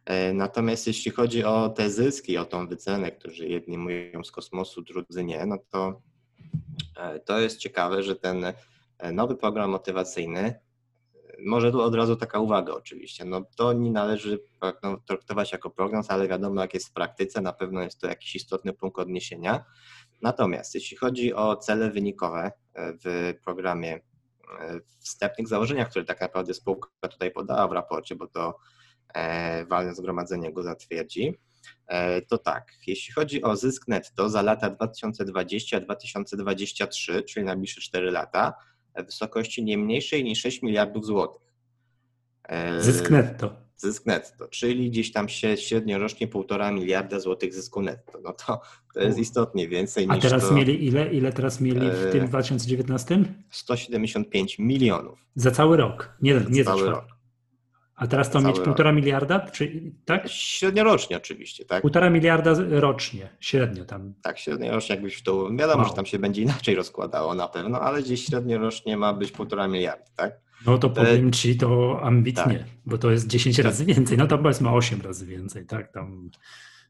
E, 0.05 0.33
natomiast 0.33 0.87
jeśli 0.87 1.11
chodzi 1.11 1.43
o 1.43 1.69
te 1.69 1.89
zyski, 1.89 2.37
o 2.37 2.45
tą 2.45 2.67
wycenę, 2.67 3.11
którzy 3.11 3.47
jedni 3.47 3.77
mówią 3.77 4.23
z 4.23 4.31
kosmosu, 4.31 4.81
drudzy 4.81 5.23
nie, 5.23 5.45
no 5.45 5.57
to 5.69 6.01
e, 6.97 7.19
to 7.19 7.39
jest 7.39 7.57
ciekawe, 7.57 8.03
że 8.03 8.15
ten 8.15 8.45
e, 8.97 9.11
nowy 9.11 9.35
program 9.35 9.69
motywacyjny, 9.69 10.59
może 11.45 11.71
tu 11.71 11.81
od 11.81 11.95
razu 11.95 12.15
taka 12.15 12.39
uwaga 12.39 12.73
oczywiście, 12.73 13.25
no 13.25 13.41
to 13.55 13.73
nie 13.73 13.91
należy 13.91 14.39
no, 14.83 14.97
traktować 15.07 15.51
jako 15.51 15.69
program, 15.69 16.03
ale 16.07 16.27
wiadomo 16.27 16.61
jak 16.61 16.73
jest 16.73 16.87
w 16.87 16.93
praktyce, 16.93 17.41
na 17.41 17.53
pewno 17.53 17.81
jest 17.81 18.01
to 18.01 18.07
jakiś 18.07 18.35
istotny 18.35 18.73
punkt 18.73 18.99
odniesienia. 18.99 19.65
Natomiast 20.21 20.75
jeśli 20.75 20.97
chodzi 20.97 21.33
o 21.33 21.55
cele 21.55 21.91
wynikowe 21.91 22.51
w 22.75 23.33
programie 23.45 24.01
wstępnych 24.99 25.47
założeniach, 25.47 25.89
które 25.89 26.05
tak 26.05 26.21
naprawdę 26.21 26.53
spółka 26.53 27.07
tutaj 27.11 27.31
podała 27.31 27.67
w 27.67 27.71
raporcie, 27.71 28.15
bo 28.15 28.27
to 28.27 28.59
walne 29.69 29.95
zgromadzenie 29.95 30.53
go 30.53 30.63
zatwierdzi, 30.63 31.33
e, 31.87 32.21
to 32.21 32.37
tak, 32.37 32.71
jeśli 32.87 33.13
chodzi 33.13 33.43
o 33.43 33.55
zysk 33.55 33.87
netto 33.87 34.29
za 34.29 34.41
lata 34.41 34.69
2020-2023, 34.69 37.23
czyli 37.23 37.45
najbliższe 37.45 37.81
4 37.81 38.11
lata, 38.11 38.53
w 38.97 39.05
wysokości 39.05 39.63
nie 39.63 39.77
mniejszej 39.77 40.23
niż 40.23 40.41
6 40.41 40.61
miliardów 40.61 41.05
złotych. 41.05 41.41
E, 42.43 42.81
zysk 42.81 43.09
netto. 43.09 43.65
Zysk 43.77 44.05
netto, 44.05 44.47
czyli 44.47 44.89
gdzieś 44.89 45.11
tam 45.11 45.29
się 45.29 45.57
średnio 45.57 45.97
rocznie 45.97 46.27
1,5 46.27 46.73
miliarda 46.73 47.19
złotych 47.19 47.53
zysku 47.53 47.81
netto. 47.81 48.19
No 48.23 48.33
to, 48.33 48.61
to 48.93 48.99
jest 48.99 49.19
istotnie 49.19 49.67
więcej 49.67 50.07
niż. 50.07 50.17
A 50.17 50.21
teraz 50.21 50.49
to, 50.49 50.55
mieli 50.55 50.85
ile? 50.85 51.13
Ile 51.13 51.33
teraz 51.33 51.61
mieli 51.61 51.89
w 51.89 52.11
tym 52.11 52.27
2019? 52.27 53.23
175 53.51 54.59
milionów. 54.59 55.25
Za 55.35 55.51
cały 55.51 55.77
rok, 55.77 56.17
nie, 56.21 56.41
nie 56.49 56.63
za 56.63 56.71
cały 56.71 56.89
rok. 56.89 57.14
A 57.95 58.07
teraz 58.07 58.31
to 58.31 58.41
mieć 58.41 58.59
półtora 58.59 58.91
miliarda, 58.91 59.39
czy, 59.39 59.91
tak? 60.05 60.29
Średniorocznie 60.29 61.17
oczywiście, 61.17 61.65
tak? 61.65 61.81
Półtora 61.81 62.09
miliarda 62.09 62.53
rocznie, 62.69 63.29
średnio 63.39 63.85
tam. 63.85 64.13
Tak, 64.21 64.39
średniorocznie 64.39 64.95
jakbyś 64.95 65.23
to, 65.23 65.49
wiadomo, 65.55 65.79
wow. 65.79 65.89
że 65.89 65.95
tam 65.95 66.05
się 66.05 66.19
będzie 66.19 66.41
inaczej 66.41 66.75
rozkładało 66.75 67.35
na 67.35 67.47
pewno, 67.47 67.81
ale 67.81 68.01
gdzieś 68.01 68.25
średniorocznie 68.25 68.97
ma 68.97 69.13
być 69.13 69.31
półtora 69.31 69.67
miliarda, 69.67 70.05
tak? 70.15 70.39
No 70.65 70.77
to 70.77 70.89
powiem 70.89 71.31
Ci 71.31 71.57
to 71.57 71.99
ambitnie, 72.01 72.59
tak. 72.59 72.67
bo 72.85 72.97
to 72.97 73.11
jest 73.11 73.27
10 73.27 73.55
tak. 73.55 73.65
razy 73.65 73.85
więcej, 73.85 74.17
no 74.17 74.27
to 74.27 74.37
powiedzmy 74.37 74.69
8 74.69 75.01
razy 75.01 75.25
więcej, 75.25 75.65
tak? 75.65 75.91
Tam... 75.91 76.29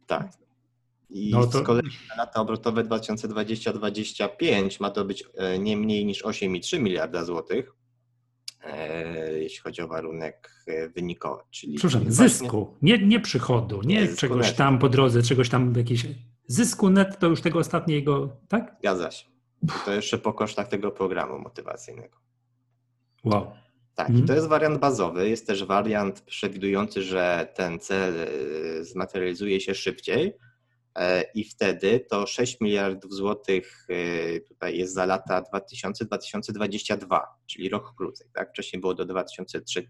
Tak. 0.08 0.28
I 1.10 1.32
no 1.32 1.48
to... 1.48 1.60
z 1.60 1.64
kolei 1.64 1.90
na 2.10 2.16
lata 2.16 2.42
obrotowe 2.42 2.84
2020-2025 2.84 4.82
ma 4.82 4.90
to 4.90 5.06
być 5.06 5.24
e, 5.38 5.60
nie 5.60 5.78
mniej 5.78 6.06
niż 6.06 6.24
8,3 6.24 6.80
miliarda 6.80 7.26
złotych, 7.26 7.72
E, 7.72 7.85
jeśli 9.40 9.60
chodzi 9.60 9.82
o 9.82 9.88
warunek 9.88 10.52
e, 10.68 10.90
wynikowy. 10.90 11.44
Czyli 11.52 11.78
Przepraszam, 11.78 12.12
zysku, 12.12 12.78
nie, 12.82 12.98
nie 12.98 13.20
przychodu, 13.20 13.82
nie, 13.84 14.16
czegoś 14.16 14.48
net. 14.48 14.56
tam 14.56 14.80
po 14.80 14.90
drodze, 14.90 15.24
czegoś 15.24 15.50
tam 15.50 15.74
jakiś 15.78 16.06
zysku 16.48 16.90
net, 16.90 17.20
to 17.20 17.28
już 17.28 17.42
tego 17.42 17.60
ostatniego, 17.60 18.38
tak? 18.48 18.76
Zgadza 18.80 19.12
się. 19.12 19.26
To 19.86 19.94
jeszcze 19.94 20.18
po 20.18 20.34
kosztach 20.34 20.68
tego 20.68 20.92
programu 20.92 21.40
motywacyjnego. 21.40 22.18
Wow. 23.24 23.52
Tak, 23.96 24.10
mhm. 24.10 24.26
i 24.26 24.28
to 24.28 24.34
jest 24.34 24.48
wariant 24.48 24.80
bazowy. 24.80 25.30
Jest 25.30 25.48
też 25.48 25.66
wariant 25.66 26.22
przewidujący, 26.22 27.04
że 27.04 27.54
ten 27.56 27.80
cel 27.80 28.14
e, 28.20 28.28
zmaterializuje 28.84 29.62
się 29.62 29.76
szybciej, 29.76 30.28
E, 30.30 30.36
i 31.36 31.44
wtedy 31.44 32.00
to 32.00 32.28
6 32.28 32.62
miliardów 32.62 33.14
złotych 33.14 33.88
e, 33.90 34.40
tutaj 34.40 34.78
jest 34.78 34.94
za 34.94 35.06
lata 35.06 35.44
2000-2022, 35.54 37.20
czyli 37.46 37.70
rok 37.70 37.94
krócej. 37.98 38.28
Tak? 38.34 38.50
Wcześniej 38.50 38.82
było 38.82 38.94
do 38.94 39.06
2003, 39.06 39.88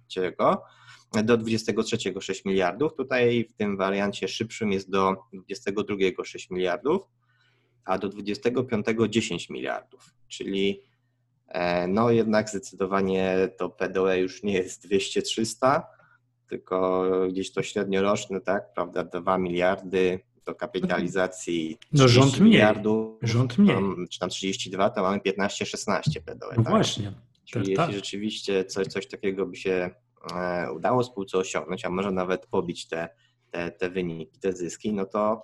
do 1.24 1.38
23 1.38 1.97
6 2.19 2.45
miliardów. 2.45 2.95
Tutaj 2.95 3.47
w 3.50 3.53
tym 3.53 3.77
wariancie 3.77 4.27
szybszym 4.27 4.71
jest 4.71 4.89
do 4.89 5.15
22 5.33 5.95
6 6.24 6.50
miliardów, 6.50 7.01
a 7.85 7.97
do 7.97 8.09
25 8.09 8.85
10 9.09 9.50
miliardów, 9.50 10.13
czyli 10.27 10.81
e, 11.47 11.88
no 11.88 12.12
jednak 12.12 12.50
zdecydowanie 12.50 13.50
to 13.57 13.69
PDE 13.69 14.19
już 14.19 14.43
nie 14.43 14.53
jest 14.53 14.88
200-300, 14.88 15.81
tylko 16.50 17.05
gdzieś 17.29 17.53
to 17.53 17.63
średnioroczne, 17.63 18.41
tak, 18.41 18.74
prawda, 18.74 19.03
2 19.03 19.38
miliardy, 19.38 20.19
do 20.45 20.55
kapitalizacji 20.55 21.77
no, 21.91 22.07
rząd 22.07 22.39
miliardów, 22.39 23.17
rząd 23.21 23.57
mniej. 23.57 23.75
czy 24.11 24.19
tam 24.19 24.29
32, 24.29 24.89
to 24.89 25.01
mamy 25.01 25.17
15-16 25.17 26.01
PDO. 26.25 26.47
No 26.57 26.63
tak? 26.63 26.69
właśnie. 26.69 27.13
Czyli 27.45 27.65
tak, 27.65 27.67
jeśli 27.67 27.75
tak. 27.75 27.93
rzeczywiście 27.93 28.65
coś, 28.65 28.87
coś 28.87 29.07
takiego 29.07 29.45
by 29.45 29.55
się 29.55 29.89
e, 30.35 30.71
udało 30.71 31.03
spółce 31.03 31.37
osiągnąć, 31.37 31.85
a 31.85 31.89
może 31.89 32.11
nawet 32.11 32.45
pobić 32.45 32.87
te, 32.87 33.09
te, 33.51 33.71
te 33.71 33.89
wyniki, 33.89 34.39
te 34.39 34.53
zyski, 34.53 34.93
no 34.93 35.05
to 35.05 35.43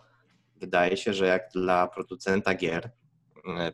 wydaje 0.55 0.97
się, 0.97 1.13
że 1.13 1.25
jak 1.25 1.49
dla 1.53 1.87
producenta 1.87 2.53
gier 2.53 2.91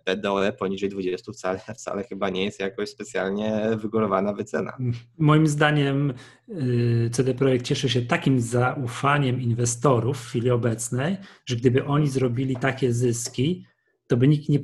PDOE 0.03 0.53
poniżej 0.53 0.89
20 0.89 1.31
wcale, 1.31 1.59
wcale 1.77 2.03
chyba 2.03 2.29
nie 2.29 2.45
jest 2.45 2.59
jakoś 2.59 2.89
specjalnie 2.89 3.69
wygórowana 3.77 4.33
wycena. 4.33 4.77
Moim 5.17 5.47
zdaniem 5.47 6.13
y, 6.49 7.09
CD 7.11 7.33
Projekt 7.33 7.65
cieszy 7.65 7.89
się 7.89 8.01
takim 8.01 8.41
zaufaniem 8.41 9.41
inwestorów 9.41 10.17
w 10.17 10.27
chwili 10.27 10.51
obecnej, 10.51 11.17
że 11.45 11.55
gdyby 11.55 11.85
oni 11.85 12.07
zrobili 12.07 12.55
takie 12.55 12.93
zyski, 12.93 13.65
to 14.07 14.17
by 14.17 14.27
nikt 14.27 14.49
nie, 14.49 14.59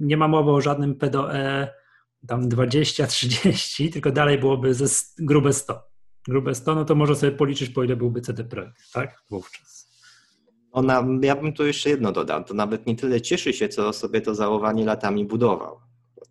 nie 0.00 0.16
ma 0.16 0.28
mowy 0.28 0.50
o 0.50 0.60
żadnym 0.60 0.94
PDOE 0.94 1.68
tam 2.26 2.48
20-30, 2.48 3.92
tylko 3.92 4.10
dalej 4.10 4.38
byłoby 4.38 4.74
ze 4.74 4.86
grube 5.18 5.52
100. 5.52 5.90
Grube 6.28 6.54
100, 6.54 6.74
no 6.74 6.84
to 6.84 6.94
może 6.94 7.16
sobie 7.16 7.32
policzyć, 7.32 7.70
po 7.70 7.84
ile 7.84 7.96
byłby 7.96 8.20
CD 8.20 8.44
Projekt, 8.44 8.92
tak? 8.92 9.22
Wówczas. 9.30 9.89
Ona, 10.72 11.06
ja 11.22 11.36
bym 11.36 11.52
tu 11.52 11.66
jeszcze 11.66 11.90
jedno 11.90 12.12
dodał, 12.12 12.44
to 12.44 12.54
nawet 12.54 12.86
nie 12.86 12.96
tyle 12.96 13.20
cieszy 13.20 13.52
się, 13.52 13.68
co 13.68 13.92
sobie 13.92 14.20
to 14.20 14.34
załowanie 14.34 14.84
latami 14.84 15.24
budował. 15.24 15.80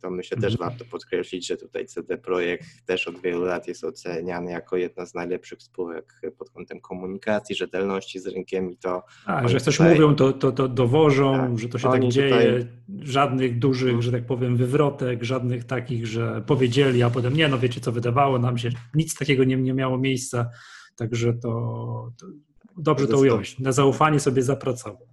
To 0.01 0.11
myślę 0.11 0.37
też 0.37 0.53
mhm. 0.53 0.69
warto 0.69 0.85
podkreślić, 0.91 1.47
że 1.47 1.57
tutaj 1.57 1.85
CD 1.85 2.17
Projekt 2.17 2.65
też 2.85 3.07
od 3.07 3.21
wielu 3.21 3.43
lat 3.43 3.67
jest 3.67 3.83
oceniany 3.83 4.51
jako 4.51 4.77
jedna 4.77 5.05
z 5.05 5.13
najlepszych 5.13 5.61
spółek 5.61 6.21
pod 6.37 6.49
kątem 6.49 6.81
komunikacji, 6.81 7.55
rzetelności 7.55 8.19
z 8.19 8.27
rynkiem 8.27 8.71
i 8.71 8.77
to... 8.77 9.03
A, 9.25 9.47
że 9.47 9.59
coś 9.59 9.77
tutaj... 9.77 9.93
mówią, 9.93 10.15
to, 10.15 10.33
to, 10.33 10.51
to 10.51 10.67
dowożą, 10.67 11.37
tak, 11.37 11.59
że 11.59 11.69
to 11.69 11.79
się 11.79 11.91
tak 11.91 12.07
dzieje, 12.07 12.59
tutaj... 12.59 12.67
żadnych 12.99 13.59
dużych, 13.59 13.87
hmm. 13.87 14.01
że 14.01 14.11
tak 14.11 14.25
powiem, 14.25 14.57
wywrotek, 14.57 15.23
żadnych 15.23 15.63
takich, 15.63 16.07
że 16.07 16.43
powiedzieli, 16.47 17.03
a 17.03 17.09
potem 17.09 17.33
nie, 17.33 17.47
no 17.47 17.59
wiecie 17.59 17.81
co, 17.81 17.91
wydawało 17.91 18.39
nam 18.39 18.57
się, 18.57 18.69
nic 18.93 19.15
takiego 19.15 19.43
nie, 19.43 19.57
nie 19.57 19.73
miało 19.73 19.97
miejsca, 19.97 20.49
także 20.95 21.33
to, 21.33 22.11
to 22.19 22.27
Dobrze 22.77 23.07
to 23.07 23.17
ująłeś. 23.17 23.59
Na 23.59 23.71
zaufanie 23.71 24.19
sobie 24.19 24.43
zapracował. 24.43 25.07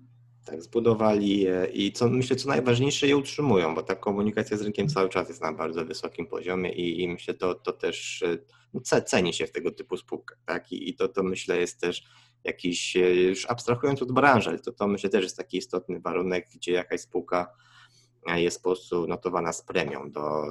Tak, 0.44 0.62
zbudowali 0.62 1.40
je 1.40 1.68
i 1.72 1.92
co 1.92 2.08
myślę, 2.08 2.36
co 2.36 2.48
najważniejsze, 2.48 3.06
je 3.06 3.16
utrzymują, 3.16 3.74
bo 3.74 3.82
ta 3.82 3.94
komunikacja 3.94 4.56
z 4.56 4.62
rynkiem 4.62 4.88
cały 4.88 5.08
czas 5.08 5.28
jest 5.28 5.42
na 5.42 5.52
bardzo 5.52 5.84
wysokim 5.84 6.26
poziomie 6.26 6.72
i, 6.72 7.02
i 7.02 7.08
myślę, 7.08 7.34
to, 7.34 7.54
to 7.54 7.72
też 7.72 8.24
no, 8.74 8.80
ceni 9.06 9.32
się 9.32 9.46
w 9.46 9.52
tego 9.52 9.70
typu 9.70 9.96
spółkach, 9.96 10.38
tak? 10.44 10.72
I, 10.72 10.90
i 10.90 10.94
to, 10.94 11.08
to 11.08 11.22
myślę 11.22 11.58
jest 11.58 11.80
też 11.80 12.02
jakiś, 12.44 12.96
e, 12.96 13.14
już 13.14 13.46
abstrahując 13.50 14.02
od 14.02 14.12
branży, 14.12 14.50
ale 14.50 14.58
to, 14.58 14.72
to 14.72 14.86
myślę 14.86 15.10
też 15.10 15.24
jest 15.24 15.36
taki 15.36 15.56
istotny 15.56 16.00
warunek, 16.00 16.46
gdzie 16.54 16.72
jakaś 16.72 17.00
spółka 17.00 17.52
e, 18.26 18.42
jest 18.42 18.62
po 18.62 18.70
prostu 18.70 19.06
notowana 19.06 19.52
z 19.52 19.62
premią 19.62 20.10
do, 20.10 20.44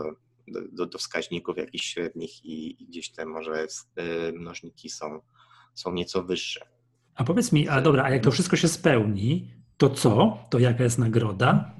do, 0.47 0.85
do 0.85 0.97
wskaźników 0.97 1.57
jakichś 1.57 1.85
średnich 1.85 2.45
i, 2.45 2.83
i 2.83 2.88
gdzieś 2.88 3.12
te 3.12 3.25
może 3.25 3.67
e, 3.95 4.31
mnożniki 4.31 4.89
są, 4.89 5.19
są 5.74 5.93
nieco 5.93 6.24
wyższe. 6.24 6.75
A 7.15 7.24
powiedz 7.24 7.51
mi, 7.51 7.69
a 7.69 7.81
dobra, 7.81 8.03
a 8.03 8.10
jak 8.10 8.24
to 8.24 8.31
wszystko 8.31 8.55
się 8.55 8.67
spełni, 8.67 9.51
to 9.77 9.89
co? 9.89 10.38
To 10.50 10.60
jaka 10.60 10.84
jest 10.84 11.00
nagroda? 11.00 11.75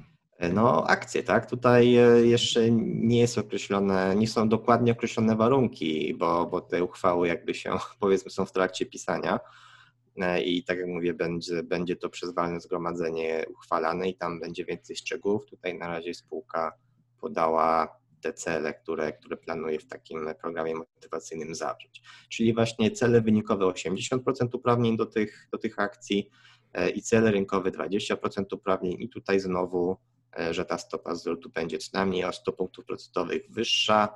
No, 0.52 0.86
akcje, 0.86 1.22
tak? 1.22 1.50
Tutaj 1.50 1.96
e, 1.96 2.26
jeszcze 2.26 2.70
nie 2.70 3.18
jest 3.18 3.38
określone, 3.38 4.16
nie 4.16 4.28
są 4.28 4.48
dokładnie 4.48 4.92
określone 4.92 5.36
warunki, 5.36 6.14
bo, 6.14 6.46
bo 6.46 6.60
te 6.60 6.84
uchwały 6.84 7.28
jakby 7.28 7.54
się, 7.54 7.70
powiedzmy, 8.00 8.30
są 8.30 8.44
w 8.44 8.52
trakcie 8.52 8.86
pisania 8.86 9.40
e, 10.16 10.42
i 10.42 10.64
tak 10.64 10.78
jak 10.78 10.86
mówię, 10.86 11.14
będzie, 11.14 11.62
będzie 11.62 11.96
to 11.96 12.08
przez 12.08 12.34
walne 12.34 12.60
zgromadzenie 12.60 13.44
uchwalane 13.50 14.08
i 14.08 14.16
tam 14.16 14.40
będzie 14.40 14.64
więcej 14.64 14.96
szczegółów. 14.96 15.46
Tutaj 15.46 15.78
na 15.78 15.88
razie 15.88 16.14
spółka 16.14 16.72
podała 17.20 17.96
te 18.20 18.32
cele, 18.32 18.74
które, 18.74 19.12
które 19.12 19.36
planuje 19.36 19.78
w 19.78 19.86
takim 19.86 20.28
programie 20.42 20.74
motywacyjnym 20.74 21.54
zawrzeć. 21.54 22.02
Czyli 22.28 22.54
właśnie 22.54 22.90
cele 22.90 23.20
wynikowe 23.20 23.64
80% 23.64 24.18
uprawnień 24.52 24.96
do 24.96 25.06
tych, 25.06 25.48
do 25.52 25.58
tych 25.58 25.78
akcji 25.78 26.30
e, 26.72 26.90
i 26.90 27.02
cele 27.02 27.30
rynkowe 27.30 27.70
20% 27.70 28.44
uprawnień 28.52 29.02
i 29.02 29.08
tutaj 29.08 29.40
znowu, 29.40 29.96
e, 30.38 30.54
że 30.54 30.64
ta 30.64 30.78
stopa 30.78 31.14
zwrotu 31.14 31.50
będzie 31.50 31.78
co 31.78 31.90
najmniej 31.92 32.24
o 32.24 32.32
100 32.32 32.52
punktów 32.52 32.84
procentowych 32.84 33.42
wyższa 33.50 34.08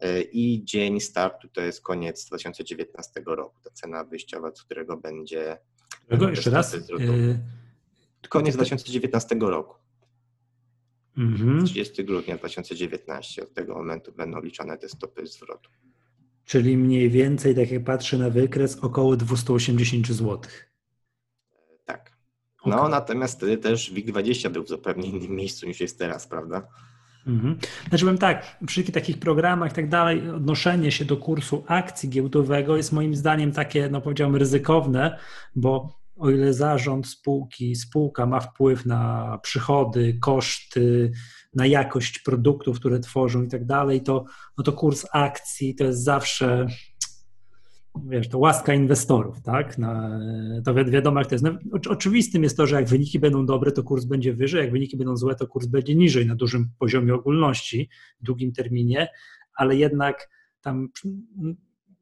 e, 0.00 0.22
i 0.22 0.64
dzień 0.64 1.00
startu 1.00 1.48
to 1.48 1.60
jest 1.60 1.82
koniec 1.82 2.24
2019 2.26 3.22
roku, 3.26 3.60
ta 3.64 3.70
cena 3.70 4.04
wyjściowa, 4.04 4.50
z 4.54 4.62
którego 4.62 4.96
będzie... 4.96 5.58
Czego? 6.10 6.30
Jeszcze 6.30 6.50
raz? 6.50 6.76
Koniec 8.28 8.56
2019 8.56 9.36
roku. 9.40 9.79
Mhm. 11.20 11.66
30 11.66 12.04
grudnia 12.04 12.36
2019. 12.36 13.42
Od 13.42 13.54
tego 13.54 13.74
momentu 13.74 14.12
będą 14.12 14.40
liczone 14.40 14.78
te 14.78 14.88
stopy 14.88 15.26
zwrotu. 15.26 15.70
Czyli 16.44 16.76
mniej 16.76 17.10
więcej, 17.10 17.54
tak 17.54 17.70
jak 17.70 17.84
patrzę 17.84 18.18
na 18.18 18.30
wykres, 18.30 18.78
około 18.78 19.16
280 19.16 20.06
zł. 20.06 20.40
Tak. 21.84 22.16
No, 22.66 22.76
okay. 22.78 22.90
natomiast 22.90 23.36
wtedy 23.36 23.58
też 23.58 23.92
WIG20 23.92 24.50
był 24.50 24.64
w 24.64 24.68
zupełnie 24.68 25.08
innym 25.08 25.36
miejscu 25.36 25.66
niż 25.66 25.80
jest 25.80 25.98
teraz, 25.98 26.26
prawda? 26.26 26.68
Mhm. 27.26 27.58
Znaczy 27.88 28.04
powiem 28.04 28.18
tak, 28.18 28.58
przy 28.66 28.84
takich 28.84 29.18
programach 29.18 29.72
i 29.72 29.74
tak 29.74 29.88
dalej, 29.88 30.30
odnoszenie 30.30 30.92
się 30.92 31.04
do 31.04 31.16
kursu 31.16 31.64
akcji 31.66 32.08
giełdowego 32.08 32.76
jest 32.76 32.92
moim 32.92 33.14
zdaniem 33.14 33.52
takie, 33.52 33.88
no 33.88 34.00
powiedziałbym, 34.00 34.36
ryzykowne, 34.36 35.18
bo 35.56 35.99
o 36.20 36.30
ile 36.30 36.54
zarząd 36.54 37.06
spółki, 37.06 37.76
spółka 37.76 38.26
ma 38.26 38.40
wpływ 38.40 38.86
na 38.86 39.38
przychody, 39.42 40.18
koszty, 40.20 41.12
na 41.54 41.66
jakość 41.66 42.18
produktów, 42.18 42.80
które 42.80 43.00
tworzą 43.00 43.42
i 43.42 43.48
tak 43.48 43.66
dalej, 43.66 44.02
to, 44.02 44.24
no 44.58 44.64
to 44.64 44.72
kurs 44.72 45.06
akcji 45.12 45.74
to 45.74 45.84
jest 45.84 46.04
zawsze 46.04 46.66
wiesz, 48.08 48.28
to 48.28 48.38
łaska 48.38 48.74
inwestorów, 48.74 49.42
tak? 49.42 49.78
Na, 49.78 50.20
to 50.64 50.74
wi 50.74 50.84
wiadomo, 50.84 51.20
jak 51.20 51.28
to 51.28 51.34
jest. 51.34 51.44
No, 51.44 51.58
oczywistym 51.88 52.42
jest 52.42 52.56
to, 52.56 52.66
że 52.66 52.76
jak 52.76 52.88
wyniki 52.88 53.18
będą 53.18 53.46
dobre, 53.46 53.72
to 53.72 53.82
kurs 53.82 54.04
będzie 54.04 54.34
wyżej, 54.34 54.60
jak 54.62 54.72
wyniki 54.72 54.96
będą 54.96 55.16
złe, 55.16 55.34
to 55.34 55.46
kurs 55.46 55.66
będzie 55.66 55.94
niżej 55.94 56.26
na 56.26 56.34
dużym 56.34 56.70
poziomie 56.78 57.14
ogólności, 57.14 57.88
w 58.20 58.24
długim 58.24 58.52
terminie, 58.52 59.08
ale 59.54 59.76
jednak 59.76 60.28
tam 60.60 60.88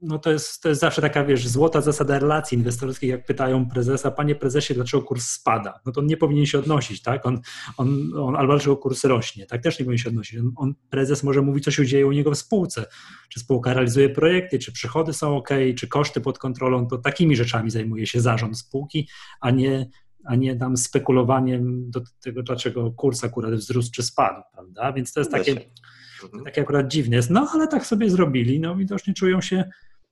no 0.03 0.19
to 0.19 0.31
jest, 0.33 0.63
to 0.63 0.69
jest 0.69 0.81
zawsze 0.81 1.03
taka, 1.03 1.25
wiesz, 1.25 1.49
złota 1.49 1.81
zasada 1.81 2.19
relacji 2.19 2.59
inwestorskich, 2.59 3.11
jak 3.11 3.27
pytają 3.27 3.69
prezesa, 3.69 4.11
panie 4.11 4.35
prezesie, 4.35 4.75
dlaczego 4.75 5.03
kurs 5.03 5.29
spada? 5.29 5.81
No 5.87 5.93
to 5.93 6.01
on 6.01 6.07
nie 6.07 6.17
powinien 6.17 6.47
się 6.47 6.59
odnosić, 6.59 7.03
tak? 7.03 7.27
On, 7.27 7.41
on, 7.77 8.13
on 8.21 8.37
albo 8.37 8.53
dlaczego 8.53 8.77
kurs 8.77 9.05
rośnie, 9.05 9.47
tak? 9.47 9.63
Też 9.63 9.79
nie 9.79 9.85
powinien 9.85 9.99
się 9.99 10.09
odnosić. 10.09 10.39
On, 10.41 10.53
on, 10.57 10.75
prezes 10.91 11.23
może 11.23 11.43
mówić, 11.43 11.65
co 11.65 11.71
się 11.71 11.87
dzieje 11.87 12.07
u 12.07 12.13
niego 12.13 12.31
w 12.31 12.39
spółce. 12.39 12.87
Czy 13.29 13.41
spółka 13.41 13.75
realizuje 13.75 14.11
projekty, 14.11 14.59
czy 14.59 14.73
przychody 14.73 15.13
są 15.13 15.37
ok, 15.37 15.49
czy 15.77 15.89
koszty 15.89 16.21
pod 16.21 16.39
kontrolą, 16.39 16.87
to 16.87 16.99
takimi 16.99 17.37
rzeczami 17.37 17.71
zajmuje 17.71 18.07
się 18.07 18.21
zarząd 18.21 18.59
spółki, 18.59 19.09
a 19.41 19.51
nie 19.51 19.89
a 20.25 20.35
nie 20.35 20.57
tam 20.57 20.77
spekulowaniem 20.77 21.91
do 21.91 22.01
tego, 22.21 22.43
dlaczego 22.43 22.91
kurs 22.91 23.25
akurat 23.25 23.55
wzrósł 23.55 23.91
czy 23.93 24.03
spadł, 24.03 24.43
prawda? 24.53 24.93
Więc 24.93 25.13
to 25.13 25.21
jest 25.21 25.33
takie, 25.33 25.61
mhm. 26.25 26.45
takie 26.45 26.61
akurat 26.61 26.89
dziwne 26.89 27.17
jest. 27.17 27.31
No, 27.31 27.49
ale 27.53 27.69
tak 27.69 27.87
sobie 27.87 28.11
zrobili, 28.11 28.61
no 28.61 28.77
widocznie 28.77 29.15
czują 29.15 29.41
się 29.41 29.65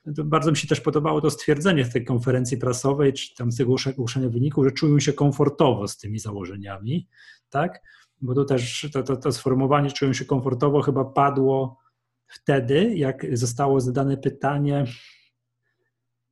bardzo 0.07 0.51
mi 0.51 0.57
się 0.57 0.69
też 0.69 0.81
podobało 0.81 1.21
to 1.21 1.31
stwierdzenie 1.31 1.85
z 1.85 1.93
tej 1.93 2.05
konferencji 2.05 2.59
prasowej, 2.59 3.13
czy 3.13 3.35
tam 3.35 3.53
z 3.53 3.57
tego 3.57 3.75
ogłoszenia 3.91 4.29
wyniku, 4.29 4.65
że 4.65 4.71
czują 4.73 5.01
się 5.01 5.13
komfortowo 5.13 5.89
z 5.89 5.99
tymi 5.99 6.19
założeniami, 6.19 7.09
tak? 7.51 7.83
Bo 8.21 8.35
to 8.35 8.45
też 8.45 8.89
to, 8.93 9.03
to, 9.03 9.17
to 9.17 9.33
sformułowanie 9.33 9.91
czują 9.91 10.13
się 10.13 10.25
komfortowo 10.25 10.83
chyba 10.83 11.05
padło 11.05 11.79
wtedy, 12.27 12.95
jak 12.95 13.37
zostało 13.37 13.81
zadane 13.81 14.17
pytanie 14.17 14.85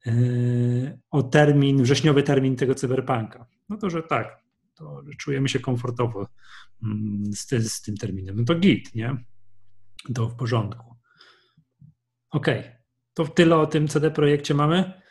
yy, 0.06 0.98
o 1.10 1.22
termin, 1.22 1.82
wrześniowy 1.82 2.22
termin 2.22 2.56
tego 2.56 2.74
cyberpunka. 2.74 3.46
No 3.68 3.76
to, 3.76 3.90
że 3.90 4.02
tak, 4.02 4.38
to 4.74 5.02
że 5.06 5.12
czujemy 5.18 5.48
się 5.48 5.60
komfortowo 5.60 6.26
mm, 6.82 7.32
z, 7.32 7.72
z 7.72 7.82
tym 7.82 7.96
terminem. 7.96 8.36
No 8.36 8.44
to 8.44 8.54
git, 8.54 8.94
nie? 8.94 9.16
To 10.14 10.28
w 10.28 10.36
porządku. 10.36 10.94
Okej. 12.30 12.60
Okay. 12.60 12.74
To 13.14 13.26
tyle 13.26 13.56
o 13.56 13.66
tym 13.66 13.88
CD 13.88 14.10
Projekcie 14.10 14.54
mamy. 14.54 15.02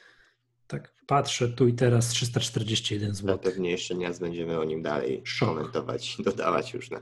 Tak, 0.67 0.93
patrzę 1.07 1.50
tu 1.50 1.67
i 1.67 1.73
teraz 1.73 2.09
341 2.09 3.15
zł. 3.15 3.38
Pewnie 3.38 3.71
jeszcze 3.71 3.95
nie 3.95 4.12
będziemy 4.19 4.59
o 4.59 4.63
nim 4.63 4.81
dalej 4.81 5.21
Szok. 5.25 5.50
komentować, 5.50 6.17
dodawać 6.25 6.74
już 6.74 6.91
na. 6.91 7.00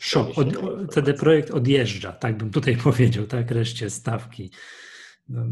Szok. 0.00 0.38
Od, 0.38 0.48
CD 0.94 1.14
Projekt 1.14 1.50
odjeżdża, 1.50 2.12
tak 2.12 2.38
bym 2.38 2.50
tutaj 2.50 2.76
powiedział, 2.84 3.26
tak, 3.26 3.50
reszcie 3.50 3.90
stawki. 3.90 4.50
No, 5.28 5.44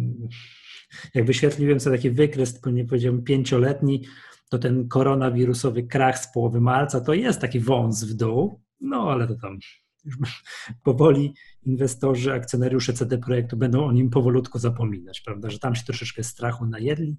jak 1.14 1.24
wyświetliłem 1.24 1.80
sobie 1.80 1.96
taki 1.96 2.10
wykres, 2.10 2.60
nie 2.66 2.84
powiedziałem 2.84 3.22
pięcioletni, 3.22 4.04
to 4.48 4.58
ten 4.58 4.88
koronawirusowy 4.88 5.82
krach 5.82 6.18
z 6.18 6.32
połowy 6.32 6.60
marca 6.60 7.00
to 7.00 7.14
jest 7.14 7.40
taki 7.40 7.60
wąs 7.60 8.04
w 8.04 8.14
dół, 8.14 8.62
no 8.80 9.10
ale 9.10 9.28
to 9.28 9.34
tam 9.34 9.58
już 10.04 10.44
powoli 10.84 11.34
inwestorzy, 11.62 12.32
akcjonariusze 12.32 12.92
CD 12.92 13.18
Projektu 13.18 13.56
będą 13.56 13.84
o 13.84 13.92
nim 13.92 14.10
powolutku 14.10 14.58
zapominać, 14.58 15.20
prawda, 15.20 15.50
że 15.50 15.58
tam 15.58 15.74
się 15.74 15.84
troszeczkę 15.84 16.24
strachu 16.24 16.66
najedli 16.66 17.18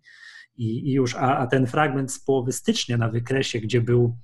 i, 0.58 0.90
i 0.90 0.94
już, 0.94 1.16
a, 1.16 1.38
a, 1.38 1.48
ten 1.48 1.68
fragment 1.68 2.12
z 2.12 2.20
połowy 2.20 2.52
stycznia 2.52 2.98
na 2.98 3.10
wykresie, 3.10 3.60
gdzie, 3.60 3.82
był, 3.82 4.18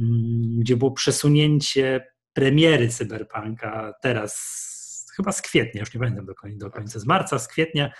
mm, 0.00 0.60
gdzie 0.60 0.76
było 0.76 0.90
przesunięcie 0.90 2.06
premiery 2.32 2.88
Cyberpunka 2.88 3.92
teraz, 4.02 4.62
chyba 5.16 5.32
z 5.32 5.42
kwietnia, 5.42 5.80
już 5.80 5.94
nie 5.94 6.00
pamiętam 6.00 6.26
do 6.26 6.34
końca, 6.34 6.58
do 6.58 6.70
końca 6.70 6.98
z 6.98 7.06
marca, 7.06 7.38
z 7.38 7.48
kwietnia 7.48 7.92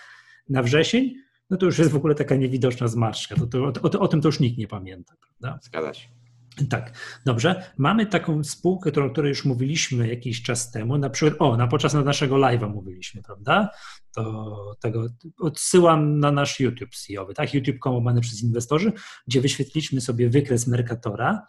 na 0.49 0.63
wrzesień, 0.63 1.15
no 1.49 1.57
to 1.57 1.65
już 1.65 1.79
jest 1.79 1.91
w 1.91 1.95
ogóle 1.95 2.15
taka 2.15 2.35
niewidoczna 2.35 2.87
zmarszczka. 2.87 3.35
To, 3.35 3.47
to, 3.47 3.81
o, 3.81 3.99
o, 3.99 4.07
tym 4.07 4.21
to 4.21 4.27
już 4.27 4.39
nikt 4.39 4.57
nie 4.57 4.67
pamięta. 4.67 5.13
Prawda? 5.21 5.59
Zgadza 5.63 5.93
się. 5.93 6.22
Tak, 6.69 6.93
dobrze. 7.25 7.71
Mamy 7.77 8.05
taką 8.05 8.43
spółkę, 8.43 8.91
o 9.03 9.09
której 9.09 9.29
już 9.29 9.45
mówiliśmy 9.45 10.07
jakiś 10.07 10.41
czas 10.41 10.71
temu, 10.71 10.97
na 10.97 11.09
przykład, 11.09 11.41
o, 11.41 11.57
na 11.57 11.67
podczas 11.67 11.93
naszego 11.93 12.35
live'a 12.35 12.69
mówiliśmy, 12.69 13.21
prawda? 13.21 13.69
To 14.15 14.75
tego 14.79 15.07
odsyłam 15.39 16.19
na 16.19 16.31
nasz 16.31 16.59
YouTube 16.59 16.95
CEO, 16.95 17.33
tak? 17.33 17.53
YouTube.com 17.53 17.95
łamany 17.95 18.21
przez 18.21 18.43
inwestorzy, 18.43 18.93
gdzie 19.27 19.41
wyświetliliśmy 19.41 20.01
sobie 20.01 20.29
wykres 20.29 20.67
Mercatora 20.67 21.47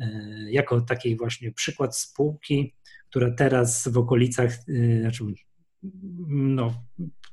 e, 0.00 0.06
jako 0.50 0.80
taki 0.80 1.16
właśnie 1.16 1.52
przykład 1.52 1.98
spółki, 1.98 2.74
która 3.10 3.30
teraz 3.30 3.88
w 3.88 3.98
okolicach, 3.98 4.50
e, 4.68 5.00
znaczy, 5.00 5.24
no, 6.28 6.74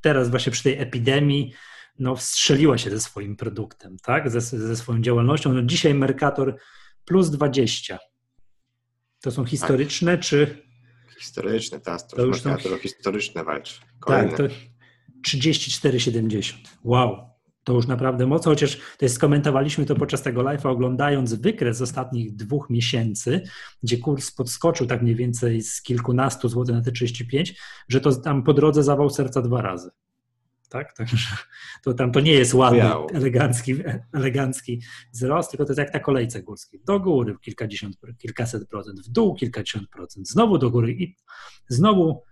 teraz 0.02 0.30
właśnie 0.30 0.52
przy 0.52 0.64
tej 0.64 0.80
epidemii, 0.80 1.54
no, 2.00 2.16
wstrzeliła 2.16 2.78
się 2.78 2.90
ze 2.90 3.00
swoim 3.00 3.36
produktem, 3.36 3.98
tak? 4.04 4.30
Ze, 4.30 4.42
ze 4.42 4.76
swoją 4.76 5.02
działalnością. 5.02 5.54
No, 5.54 5.62
dzisiaj 5.62 5.94
Mercator 5.94 6.58
plus 7.12 7.30
20. 7.30 8.00
To 9.22 9.32
są 9.32 9.46
historyczne, 9.46 10.12
tak. 10.18 10.26
czy. 10.26 10.58
Historyczne, 11.20 11.80
teraz 11.80 12.08
to, 12.08 12.16
to 12.16 12.26
już 12.26 12.42
są 12.42 12.58
historyczne 12.82 13.44
walczy. 13.44 13.82
Tak, 14.08 14.38
to 14.38 14.44
34,70. 15.28 16.54
Wow. 16.84 17.32
To 17.64 17.74
już 17.74 17.88
naprawdę 17.88 18.28
mocno, 18.28 18.52
chociaż 18.52 18.78
to 18.78 19.06
jest, 19.06 19.16
skomentowaliśmy 19.16 19.86
to 19.86 19.96
podczas 19.96 20.22
tego 20.22 20.42
live'a, 20.42 20.68
oglądając 20.70 21.34
wykres 21.34 21.78
z 21.78 21.82
ostatnich 21.82 22.36
dwóch 22.36 22.70
miesięcy, 22.70 23.42
gdzie 23.84 23.98
kurs 23.98 24.32
podskoczył 24.32 24.88
tak 24.88 25.02
mniej 25.02 25.16
więcej 25.16 25.62
z 25.62 25.82
kilkunastu 25.82 26.50
złotych 26.50 26.76
na 26.76 26.82
te 26.82 26.92
35, 26.92 27.56
że 27.90 28.02
to 28.02 28.16
tam 28.16 28.44
po 28.44 28.54
drodze 28.54 28.84
zawał 28.84 29.10
serca 29.10 29.42
dwa 29.42 29.62
razy 29.62 29.90
tak? 30.72 30.94
Także 30.98 31.36
to 31.84 31.94
tam 31.94 32.12
to 32.12 32.20
nie 32.20 32.34
jest 32.34 32.54
ładny, 32.54 32.84
elegancki, 33.14 33.76
elegancki 34.14 34.82
wzrost, 35.14 35.52
tylko 35.52 35.66
to 35.66 35.72
jest 35.72 35.80
jak 35.80 35.94
na 35.94 36.00
kolejce 36.00 36.44
górskiej. 36.44 36.82
Do 36.86 37.00
góry 37.00 37.36
kilkadziesiąt, 37.42 37.98
kilkaset 38.18 38.70
procent, 38.70 39.00
w 39.00 39.10
dół 39.10 39.36
kilkadziesiąt 39.36 39.90
procent, 39.90 40.30
znowu 40.30 40.58
do 40.58 40.70
góry 40.72 40.92
i 40.92 41.16
znowu 41.70 42.24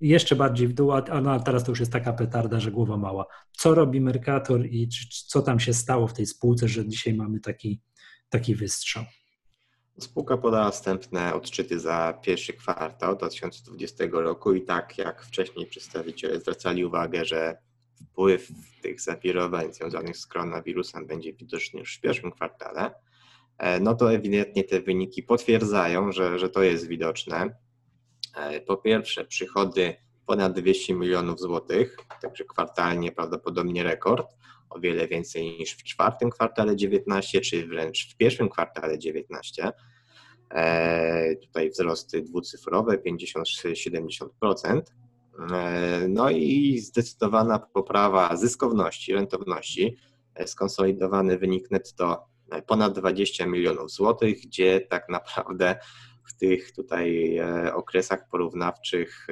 jeszcze 0.00 0.36
bardziej 0.36 0.68
w 0.68 0.72
dół, 0.72 0.92
a 0.92 1.20
no, 1.20 1.40
teraz 1.40 1.64
to 1.64 1.72
już 1.72 1.80
jest 1.80 1.92
taka 1.92 2.12
petarda, 2.12 2.60
że 2.60 2.70
głowa 2.70 2.96
mała. 2.96 3.26
Co 3.52 3.74
robi 3.74 4.00
Mercator 4.00 4.66
i 4.66 4.88
co 5.26 5.42
tam 5.42 5.60
się 5.60 5.74
stało 5.74 6.08
w 6.08 6.12
tej 6.12 6.26
spółce, 6.26 6.68
że 6.68 6.88
dzisiaj 6.88 7.14
mamy 7.14 7.40
taki, 7.40 7.80
taki 8.28 8.54
wystrzał? 8.54 9.04
Spółka 9.98 10.36
podała 10.36 10.70
wstępne 10.70 11.34
odczyty 11.34 11.80
za 11.80 12.18
pierwszy 12.22 12.52
kwartał 12.52 13.16
2020 13.16 14.04
roku 14.10 14.54
i 14.54 14.62
tak 14.62 14.98
jak 14.98 15.22
wcześniej 15.22 15.66
przedstawiciele 15.66 16.40
zwracali 16.40 16.84
uwagę, 16.84 17.24
że 17.24 17.56
wpływ 18.04 18.48
tych 18.82 19.00
zawirowań 19.00 19.72
związanych 19.72 20.16
z 20.16 20.26
koronawirusem 20.26 21.06
będzie 21.06 21.32
widoczny 21.32 21.80
już 21.80 21.96
w 21.96 22.00
pierwszym 22.00 22.32
kwartale, 22.32 22.94
e, 23.58 23.80
no 23.80 23.94
to 23.94 24.12
ewidentnie 24.12 24.64
te 24.64 24.80
wyniki 24.80 25.22
potwierdzają, 25.22 26.12
że, 26.12 26.38
że 26.38 26.48
to 26.48 26.62
jest 26.62 26.86
widoczne. 26.86 27.56
E, 28.36 28.60
po 28.60 28.76
pierwsze, 28.76 29.24
przychody 29.24 29.96
ponad 30.26 30.60
200 30.60 30.94
milionów 30.94 31.40
złotych, 31.40 31.96
także 32.22 32.44
kwartalnie 32.44 33.12
prawdopodobnie 33.12 33.82
rekord, 33.82 34.26
o 34.70 34.80
wiele 34.80 35.08
więcej 35.08 35.58
niż 35.58 35.72
w 35.72 35.82
czwartym 35.82 36.30
kwartale 36.30 36.76
19, 36.76 37.40
czy 37.40 37.66
wręcz 37.66 38.14
w 38.14 38.16
pierwszym 38.16 38.48
kwartale 38.48 38.98
19. 38.98 39.72
E, 40.50 41.36
tutaj 41.36 41.70
wzrosty 41.70 42.22
dwucyfrowe 42.22 42.98
50-70%. 42.98 44.80
E, 45.38 46.08
no 46.08 46.30
i 46.30 46.78
zdecydowana 46.78 47.58
poprawa 47.58 48.36
zyskowności, 48.36 49.12
rentowności, 49.12 49.96
e, 50.34 50.46
skonsolidowany 50.46 51.38
wynik 51.38 51.70
netto 51.70 52.26
e, 52.50 52.62
ponad 52.62 52.98
20 52.98 53.46
milionów 53.46 53.90
złotych, 53.90 54.40
gdzie 54.40 54.80
tak 54.80 55.08
naprawdę 55.08 55.78
w 56.28 56.34
tych 56.34 56.72
tutaj 56.72 57.40
okresach 57.74 58.28
porównawczych 58.28 59.26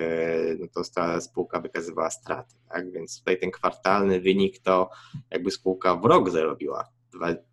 no 0.59 0.67
to 0.75 0.83
ta 0.95 1.21
spółka 1.21 1.61
wykazywała 1.61 2.11
straty. 2.11 2.55
Tak? 2.69 2.93
Więc 2.93 3.19
tutaj 3.19 3.39
ten 3.39 3.51
kwartalny 3.51 4.21
wynik 4.21 4.59
to 4.59 4.91
jakby 5.31 5.51
spółka 5.51 5.95
w 5.95 6.05
rok 6.05 6.31
zarobiła 6.31 6.89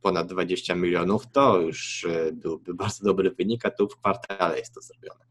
ponad 0.02 0.28
20 0.28 0.76
milionów, 0.76 1.32
to 1.32 1.62
już 1.62 2.08
byłby 2.34 2.74
bardzo 2.74 3.06
dobry 3.06 3.32
wynik, 3.32 3.66
a 3.66 3.72
tu 3.72 3.90
w 3.90 3.98
kwartale 3.98 4.60
jest 4.60 4.74
to 4.74 4.82
zrobione. 4.82 5.26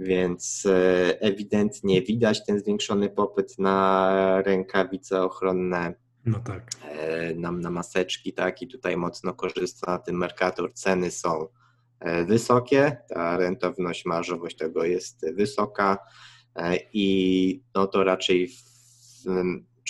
Więc 0.00 0.66
e, 0.66 1.20
ewidentnie 1.20 2.02
widać 2.02 2.46
ten 2.46 2.60
zwiększony 2.60 3.10
popyt 3.10 3.58
na 3.58 4.42
rękawice 4.46 5.22
ochronne, 5.22 5.94
no 6.26 6.38
tak. 6.38 6.70
na, 7.36 7.52
na 7.52 7.70
maseczki, 7.70 8.32
tak, 8.32 8.62
i 8.62 8.68
tutaj 8.68 8.96
mocno 8.96 9.34
korzysta 9.34 9.92
na 9.92 9.98
tym 9.98 10.16
Mercator. 10.16 10.72
Ceny 10.74 11.10
są 11.10 11.46
wysokie, 12.26 12.96
ta 13.08 13.36
rentowność, 13.36 14.04
marżowość 14.04 14.56
tego 14.56 14.84
jest 14.84 15.34
wysoka 15.34 15.98
i 16.92 17.62
no 17.74 17.86
to 17.86 18.04
raczej 18.04 18.48
w, 18.48 19.24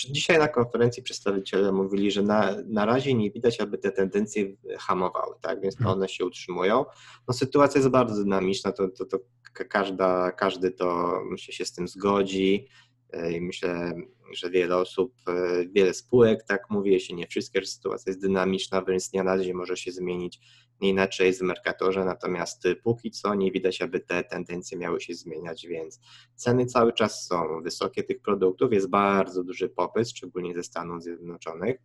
Dzisiaj 0.09 0.39
na 0.39 0.47
konferencji 0.47 1.03
przedstawiciele 1.03 1.71
mówili, 1.71 2.11
że 2.11 2.21
na, 2.21 2.55
na 2.65 2.85
razie 2.85 3.13
nie 3.13 3.31
widać, 3.31 3.61
aby 3.61 3.77
te 3.77 3.91
tendencje 3.91 4.55
hamowały, 4.79 5.35
tak? 5.41 5.61
więc 5.61 5.75
to 5.75 5.79
mhm. 5.79 5.97
one 5.97 6.09
się 6.09 6.25
utrzymują. 6.25 6.85
No, 7.27 7.33
sytuacja 7.33 7.79
jest 7.79 7.89
bardzo 7.89 8.23
dynamiczna, 8.23 8.71
to, 8.71 8.87
to, 8.87 9.05
to 9.05 9.19
każda, 9.53 10.31
każdy 10.31 10.71
to 10.71 11.19
myślę 11.29 11.53
się 11.53 11.65
z 11.65 11.73
tym 11.73 11.87
zgodzi. 11.87 12.67
E, 13.13 13.31
i 13.33 13.41
myślę, 13.41 13.93
że 14.33 14.49
wiele 14.49 14.77
osób, 14.77 15.13
e, 15.27 15.65
wiele 15.65 15.93
spółek, 15.93 16.43
tak 16.43 16.69
mówię, 16.69 16.91
jeśli 16.91 17.15
nie 17.15 17.27
wszystkie, 17.27 17.61
że 17.61 17.67
sytuacja 17.67 18.09
jest 18.09 18.21
dynamiczna, 18.21 18.81
więc 18.81 19.09
dnia 19.09 19.23
na 19.23 19.39
dzień 19.39 19.53
może 19.53 19.77
się 19.77 19.91
zmienić 19.91 20.39
nie 20.81 20.89
inaczej 20.89 21.27
jest 21.27 21.39
w 21.39 21.43
Mercatorze, 21.43 22.05
natomiast 22.05 22.63
póki 22.83 23.11
co 23.11 23.35
nie 23.35 23.51
widać, 23.51 23.81
aby 23.81 23.99
te 23.99 24.23
tendencje 24.23 24.77
miały 24.77 25.01
się 25.01 25.13
zmieniać, 25.13 25.67
więc 25.67 25.99
ceny 26.35 26.65
cały 26.65 26.93
czas 26.93 27.27
są 27.27 27.61
wysokie 27.63 28.03
tych 28.03 28.21
produktów, 28.21 28.73
jest 28.73 28.89
bardzo 28.89 29.43
duży 29.43 29.69
popyt, 29.69 30.09
szczególnie 30.09 30.53
ze 30.53 30.63
Stanów 30.63 31.03
Zjednoczonych. 31.03 31.77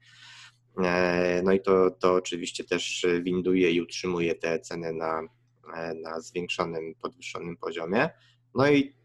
E, 0.84 1.42
no 1.44 1.52
i 1.52 1.60
to, 1.60 1.90
to 1.90 2.14
oczywiście 2.14 2.64
też 2.64 3.06
winduje 3.22 3.70
i 3.70 3.80
utrzymuje 3.80 4.34
te 4.34 4.60
ceny 4.60 4.92
na, 4.92 5.20
e, 5.20 5.28
na 6.02 6.20
zwiększonym, 6.20 6.94
podwyższonym 7.02 7.56
poziomie. 7.56 8.10
No 8.54 8.70
i 8.70 8.96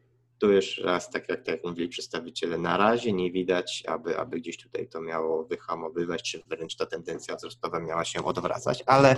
tu 0.41 0.51
jeszcze 0.51 0.83
raz, 0.83 1.09
tak 1.09 1.29
jak, 1.29 1.39
tak 1.39 1.55
jak 1.55 1.63
mówili 1.63 1.89
przedstawiciele, 1.89 2.57
na 2.57 2.77
razie 2.77 3.13
nie 3.13 3.31
widać, 3.31 3.83
aby, 3.87 4.17
aby 4.17 4.39
gdzieś 4.39 4.57
tutaj 4.57 4.87
to 4.87 5.01
miało 5.01 5.43
wyhamowywać, 5.45 6.31
czy 6.31 6.41
wręcz 6.47 6.75
ta 6.75 6.85
tendencja 6.85 7.35
wzrostowa 7.35 7.79
miała 7.79 8.05
się 8.05 8.25
odwracać, 8.25 8.83
ale, 8.85 9.15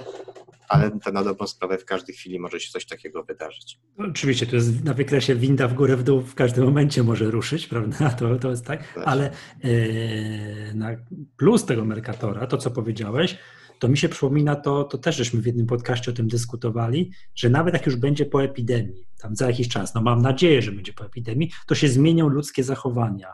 ale 0.68 1.00
to 1.00 1.12
na 1.12 1.24
dobrą 1.24 1.48
sprawę 1.48 1.78
w 1.78 1.86
każdej 1.86 2.16
chwili 2.16 2.40
może 2.40 2.60
się 2.60 2.72
coś 2.72 2.86
takiego 2.86 3.24
wydarzyć. 3.24 3.80
Oczywiście, 3.98 4.46
to 4.46 4.56
jest 4.56 4.84
na 4.84 4.94
wykresie 4.94 5.36
winda 5.36 5.68
w 5.68 5.74
górę, 5.74 5.98
w 5.98 6.04
dół 6.04 6.22
w 6.22 6.36
każdym 6.36 6.66
momencie 6.66 7.04
może 7.04 7.32
ruszyć, 7.32 7.68
prawda? 7.68 8.10
To, 8.20 8.36
to 8.36 8.50
jest 8.50 8.66
tak, 8.66 9.00
ale 9.06 9.32
yy, 9.64 10.74
na 10.76 10.90
plus 11.38 11.66
tego 11.66 11.86
Mercatora, 11.86 12.48
to 12.48 12.58
co 12.58 12.72
powiedziałeś, 12.72 13.38
to 13.84 13.90
mi 13.90 13.98
się 13.98 14.10
przypomina 14.10 14.56
to, 14.56 14.84
to 14.84 14.98
też 14.98 15.16
żeśmy 15.16 15.42
w 15.42 15.46
jednym 15.46 15.68
podcaście 15.68 16.12
o 16.12 16.14
tym 16.14 16.28
dyskutowali, 16.28 17.12
że 17.36 17.50
nawet 17.50 17.74
jak 17.74 17.86
już 17.86 17.96
będzie 17.96 18.26
po 18.26 18.44
epidemii, 18.44 19.08
tam 19.22 19.36
za 19.36 19.48
jakiś 19.48 19.68
czas, 19.68 19.94
no 19.96 20.02
mam 20.02 20.22
nadzieję, 20.22 20.62
że 20.62 20.72
będzie 20.72 20.94
po 20.94 21.06
epidemii, 21.06 21.52
to 21.68 21.76
się 21.76 21.88
zmienią 21.88 22.28
ludzkie 22.28 22.64
zachowania. 22.64 23.34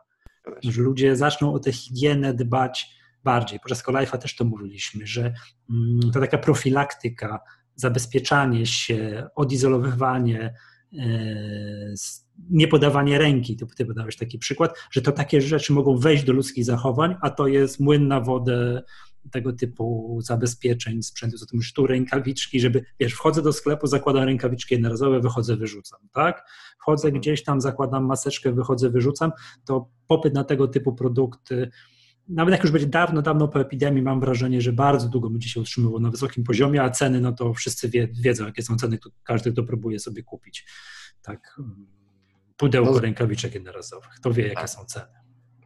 Że 0.63 0.81
ludzie 0.81 1.15
zaczną 1.15 1.53
o 1.53 1.59
tę 1.59 1.71
higienę 1.71 2.33
dbać 2.33 2.89
bardziej. 3.23 3.59
Podczas 3.59 3.83
Colife'a 3.83 4.17
też 4.17 4.35
to 4.35 4.45
mówiliśmy, 4.45 5.07
że 5.07 5.33
mm, 5.69 6.11
to 6.13 6.19
taka 6.19 6.37
profilaktyka, 6.37 7.39
zabezpieczanie 7.75 8.65
się, 8.65 9.27
odizolowywanie, 9.35 10.53
e, 10.99 11.93
nie 12.49 12.67
podawanie 12.67 13.17
ręki, 13.17 13.57
ty, 13.57 13.65
ty 13.77 13.85
podałeś 13.85 14.17
taki 14.17 14.39
przykład, 14.39 14.73
że 14.91 15.01
to 15.01 15.11
takie 15.11 15.41
rzeczy 15.41 15.73
mogą 15.73 15.97
wejść 15.97 16.23
do 16.23 16.33
ludzkich 16.33 16.65
zachowań, 16.65 17.15
a 17.21 17.29
to 17.29 17.47
jest 17.47 17.79
młyn 17.79 18.07
na 18.07 18.21
wodę 18.21 18.83
tego 19.31 19.53
typu 19.53 20.17
zabezpieczeń, 20.21 21.03
sprzętu, 21.03 21.37
co 21.37 21.45
ty 21.45 21.55
mówisz, 21.55 21.73
tu 21.73 21.87
rękawiczki, 21.87 22.59
żeby, 22.59 22.85
wiesz, 22.99 23.13
wchodzę 23.13 23.41
do 23.41 23.53
sklepu, 23.53 23.87
zakładam 23.87 24.23
rękawiczki 24.23 24.73
jednorazowe, 24.73 25.19
wychodzę, 25.19 25.57
wyrzucam, 25.57 25.99
tak? 26.13 26.49
Wchodzę 26.79 27.07
mhm. 27.07 27.21
gdzieś 27.21 27.43
tam, 27.43 27.61
zakładam 27.61 28.05
maseczkę, 28.05 28.51
wychodzę, 28.51 28.89
wyrzucam, 28.89 29.31
to 29.65 29.89
popyt 30.07 30.33
na 30.33 30.43
tego 30.43 30.67
typu 30.67 30.93
produkty, 30.93 31.69
nawet 32.29 32.51
jak 32.51 32.63
już 32.63 32.71
będzie 32.71 32.87
dawno, 32.87 33.21
dawno 33.21 33.47
po 33.47 33.61
epidemii, 33.61 34.01
mam 34.01 34.19
wrażenie, 34.19 34.61
że 34.61 34.73
bardzo 34.73 35.09
długo 35.09 35.29
będzie 35.29 35.49
się 35.49 35.59
utrzymywał 35.59 35.99
na 35.99 36.11
wysokim 36.11 36.43
poziomie, 36.43 36.83
a 36.83 36.89
ceny, 36.89 37.21
no 37.21 37.31
to 37.31 37.53
wszyscy 37.53 37.89
wie, 37.89 38.07
wiedzą, 38.07 38.45
jakie 38.45 38.61
są 38.61 38.77
ceny, 38.77 38.99
każdy, 39.23 39.51
kto 39.51 39.63
próbuje 39.63 39.99
sobie 39.99 40.23
kupić, 40.23 40.65
tak, 41.21 41.59
pudełko 42.57 42.91
no, 42.91 42.99
rękawiczek 42.99 43.53
jednorazowych, 43.53 44.19
to 44.21 44.33
wie, 44.33 44.43
jakie 44.43 44.55
tak. 44.55 44.69
są 44.69 44.85
ceny. 44.85 45.18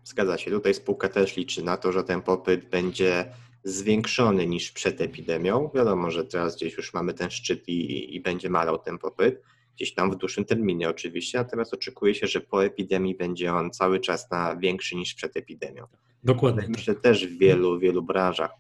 Zgadza 0.04 0.38
się. 0.38 0.52
Tutaj 0.52 0.74
spółka 0.74 1.10
też 1.10 1.38
liczy 1.38 1.64
na 1.64 1.78
to, 1.78 1.92
że 1.92 2.04
ten 2.04 2.22
popyt 2.22 2.70
będzie 2.70 3.34
zwiększony 3.64 4.48
niż 4.48 4.72
przed 4.72 5.02
epidemią. 5.02 5.70
Wiadomo, 5.76 6.12
że 6.12 6.26
teraz 6.26 6.56
gdzieś 6.56 6.78
już 6.78 6.94
mamy 6.94 7.14
ten 7.14 7.32
szczyt 7.32 7.70
i, 7.70 8.16
i 8.16 8.22
będzie 8.22 8.50
malał 8.50 8.78
ten 8.78 8.98
popyt, 8.98 9.42
gdzieś 9.76 9.94
tam 9.94 10.12
w 10.12 10.16
dłuższym 10.16 10.46
terminie 10.46 10.90
oczywiście, 10.90 11.38
natomiast 11.38 11.74
oczekuje 11.74 12.16
się, 12.16 12.28
że 12.28 12.42
po 12.42 12.66
epidemii 12.66 13.16
będzie 13.16 13.54
on 13.54 13.72
cały 13.72 14.00
czas 14.00 14.32
na 14.32 14.56
większy 14.56 14.96
niż 14.96 15.14
przed 15.14 15.38
epidemią. 15.38 15.88
Dokładnie. 16.24 16.68
Myślę 16.70 16.94
tak. 16.94 17.04
też 17.04 17.28
w 17.28 17.38
wielu, 17.38 17.80
wielu 17.80 18.04
branżach 18.04 18.52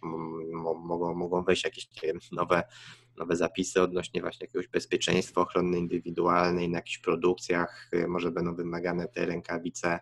mogą, 0.75 1.15
mogą 1.15 1.43
wejść 1.43 1.63
jakieś 1.63 1.87
nowe, 2.31 2.63
nowe 3.17 3.35
zapisy 3.35 3.81
odnośnie 3.81 4.21
właśnie 4.21 4.47
jakiegoś 4.47 4.67
bezpieczeństwa 4.67 5.41
ochrony 5.41 5.77
indywidualnej 5.77 6.69
na 6.69 6.77
jakichś 6.77 6.97
produkcjach, 6.97 7.91
może 8.07 8.31
będą 8.31 8.55
wymagane 8.55 9.07
te 9.07 9.25
rękawice 9.25 9.99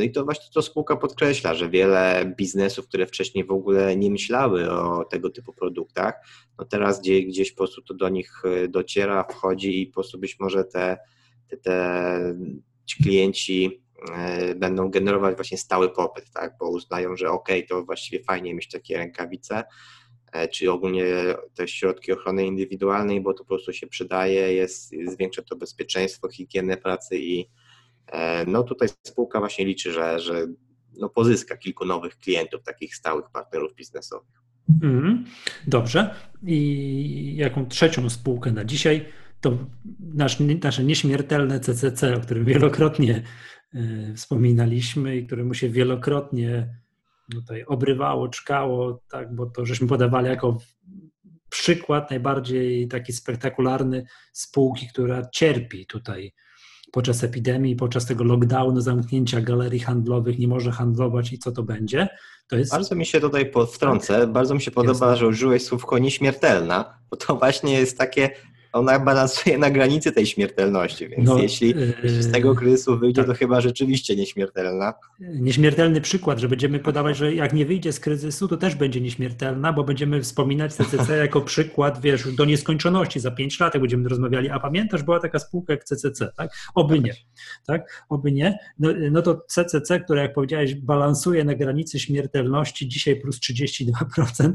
i 0.00 0.12
to 0.12 0.24
właśnie 0.24 0.44
to 0.54 0.62
spółka 0.62 0.96
podkreśla, 0.96 1.54
że 1.54 1.70
wiele 1.70 2.32
biznesów, 2.36 2.88
które 2.88 3.06
wcześniej 3.06 3.44
w 3.44 3.50
ogóle 3.50 3.96
nie 3.96 4.10
myślały 4.10 4.70
o 4.70 5.04
tego 5.04 5.30
typu 5.30 5.52
produktach, 5.52 6.14
no 6.58 6.64
teraz 6.64 7.00
gdzieś, 7.00 7.26
gdzieś 7.26 7.52
po 7.52 7.56
prostu 7.56 7.82
to 7.82 7.94
do 7.94 8.08
nich 8.08 8.42
e, 8.44 8.68
dociera, 8.68 9.24
wchodzi 9.24 9.82
i 9.82 9.86
po 9.86 9.92
prostu 9.92 10.18
być 10.18 10.40
może 10.40 10.64
te, 10.64 10.98
te, 11.48 11.56
te 11.56 12.34
ci 12.86 13.02
klienci 13.02 13.82
e, 14.16 14.54
będą 14.54 14.90
generować 14.90 15.36
właśnie 15.36 15.58
stały 15.58 15.90
popyt, 15.90 16.30
tak? 16.30 16.54
bo 16.60 16.70
uznają, 16.70 17.16
że 17.16 17.30
ok, 17.30 17.48
to 17.68 17.84
właściwie 17.84 18.24
fajnie 18.24 18.54
mieć 18.54 18.68
takie 18.68 18.98
rękawice, 18.98 19.64
e, 20.32 20.48
czy 20.48 20.72
ogólnie 20.72 21.04
te 21.54 21.68
środki 21.68 22.12
ochrony 22.12 22.46
indywidualnej, 22.46 23.20
bo 23.20 23.32
to 23.32 23.38
po 23.38 23.48
prostu 23.48 23.72
się 23.72 23.86
przydaje, 23.86 24.54
jest, 24.54 24.94
zwiększa 25.06 25.42
to 25.42 25.56
bezpieczeństwo, 25.56 26.28
higienę 26.28 26.76
pracy 26.76 27.18
i, 27.18 27.40
E, 27.40 27.67
no 28.46 28.62
tutaj 28.62 28.88
spółka 29.06 29.38
właśnie 29.38 29.64
liczy, 29.64 29.92
że, 29.92 30.20
że 30.20 30.46
no 30.98 31.08
pozyska 31.08 31.56
kilku 31.56 31.84
nowych 31.84 32.18
klientów, 32.18 32.62
takich 32.62 32.96
stałych 32.96 33.30
partnerów 33.30 33.74
biznesowych. 33.74 34.42
Mm, 34.82 35.24
dobrze. 35.66 36.14
I 36.42 37.36
jaką 37.36 37.66
trzecią 37.66 38.10
spółkę 38.10 38.52
na 38.52 38.64
dzisiaj 38.64 39.06
to 39.40 39.58
nasz, 40.14 40.36
nasze 40.62 40.84
nieśmiertelne 40.84 41.60
CCC, 41.60 42.16
o 42.16 42.20
którym 42.20 42.44
wielokrotnie 42.44 43.22
y, 43.74 44.14
wspominaliśmy 44.16 45.16
i 45.16 45.26
któremu 45.26 45.54
się 45.54 45.68
wielokrotnie 45.68 46.74
tutaj 47.32 47.64
obrywało, 47.64 48.28
czkało, 48.28 49.02
tak, 49.10 49.34
bo 49.34 49.46
to 49.46 49.66
żeśmy 49.66 49.88
podawali 49.88 50.28
jako 50.28 50.58
przykład 51.50 52.10
najbardziej 52.10 52.88
taki 52.88 53.12
spektakularny 53.12 54.06
spółki, 54.32 54.88
która 54.88 55.28
cierpi 55.32 55.86
tutaj 55.86 56.32
podczas 56.92 57.24
epidemii, 57.24 57.76
podczas 57.76 58.06
tego 58.06 58.24
lockdownu, 58.24 58.80
zamknięcia 58.80 59.40
galerii 59.40 59.80
handlowych, 59.80 60.38
nie 60.38 60.48
może 60.48 60.70
handlować 60.70 61.32
i 61.32 61.38
co 61.38 61.52
to 61.52 61.62
będzie. 61.62 62.08
To 62.48 62.56
jest... 62.56 62.70
Bardzo 62.70 62.94
mi 62.94 63.06
się 63.06 63.20
tutaj 63.20 63.52
wtrącę, 63.72 64.20
tak. 64.20 64.32
bardzo 64.32 64.54
mi 64.54 64.60
się 64.60 64.70
podoba, 64.70 65.16
że 65.16 65.26
użyłeś 65.26 65.64
słówko 65.64 65.98
nieśmiertelna, 65.98 66.98
bo 67.10 67.16
to 67.16 67.36
właśnie 67.36 67.72
jest 67.72 67.98
takie 67.98 68.30
ona 68.78 68.98
balansuje 68.98 69.58
na 69.58 69.70
granicy 69.70 70.12
tej 70.12 70.26
śmiertelności, 70.26 71.08
więc 71.08 71.28
no, 71.28 71.38
jeśli, 71.38 71.74
jeśli, 72.02 72.22
z 72.22 72.32
tego 72.32 72.54
kryzysu 72.54 72.98
wyjdzie, 72.98 73.22
tak. 73.22 73.26
to 73.30 73.34
chyba 73.34 73.60
rzeczywiście 73.60 74.16
nieśmiertelna. 74.16 74.94
Nieśmiertelny 75.20 76.00
przykład, 76.00 76.38
że 76.38 76.48
będziemy 76.48 76.78
podawać, 76.78 77.16
że 77.16 77.34
jak 77.34 77.52
nie 77.52 77.66
wyjdzie 77.66 77.92
z 77.92 78.00
kryzysu, 78.00 78.48
to 78.48 78.56
też 78.56 78.74
będzie 78.74 79.00
nieśmiertelna, 79.00 79.72
bo 79.72 79.84
będziemy 79.84 80.22
wspominać 80.22 80.74
CCC 80.74 81.16
jako 81.26 81.40
przykład, 81.40 82.00
wiesz, 82.00 82.34
do 82.34 82.44
nieskończoności, 82.44 83.20
za 83.20 83.30
pięć 83.30 83.60
lat 83.60 83.74
jak 83.74 83.80
będziemy 83.80 84.08
rozmawiali, 84.08 84.50
a 84.50 84.60
pamiętasz, 84.60 85.02
była 85.02 85.20
taka 85.20 85.38
spółka 85.38 85.72
jak 85.72 85.84
CCC, 85.84 86.32
tak? 86.36 86.50
Oby 86.74 87.00
nie, 87.00 87.14
tak? 87.66 88.04
Oby 88.08 88.32
nie. 88.32 88.58
No, 88.78 88.88
no 89.10 89.22
to 89.22 89.40
CCC, 89.48 90.00
które 90.00 90.22
jak 90.22 90.34
powiedziałeś, 90.34 90.74
balansuje 90.74 91.44
na 91.44 91.54
granicy 91.54 91.98
śmiertelności, 91.98 92.88
dzisiaj 92.88 93.20
plus 93.20 93.40
32%, 93.40 93.92
Mm, 94.42 94.54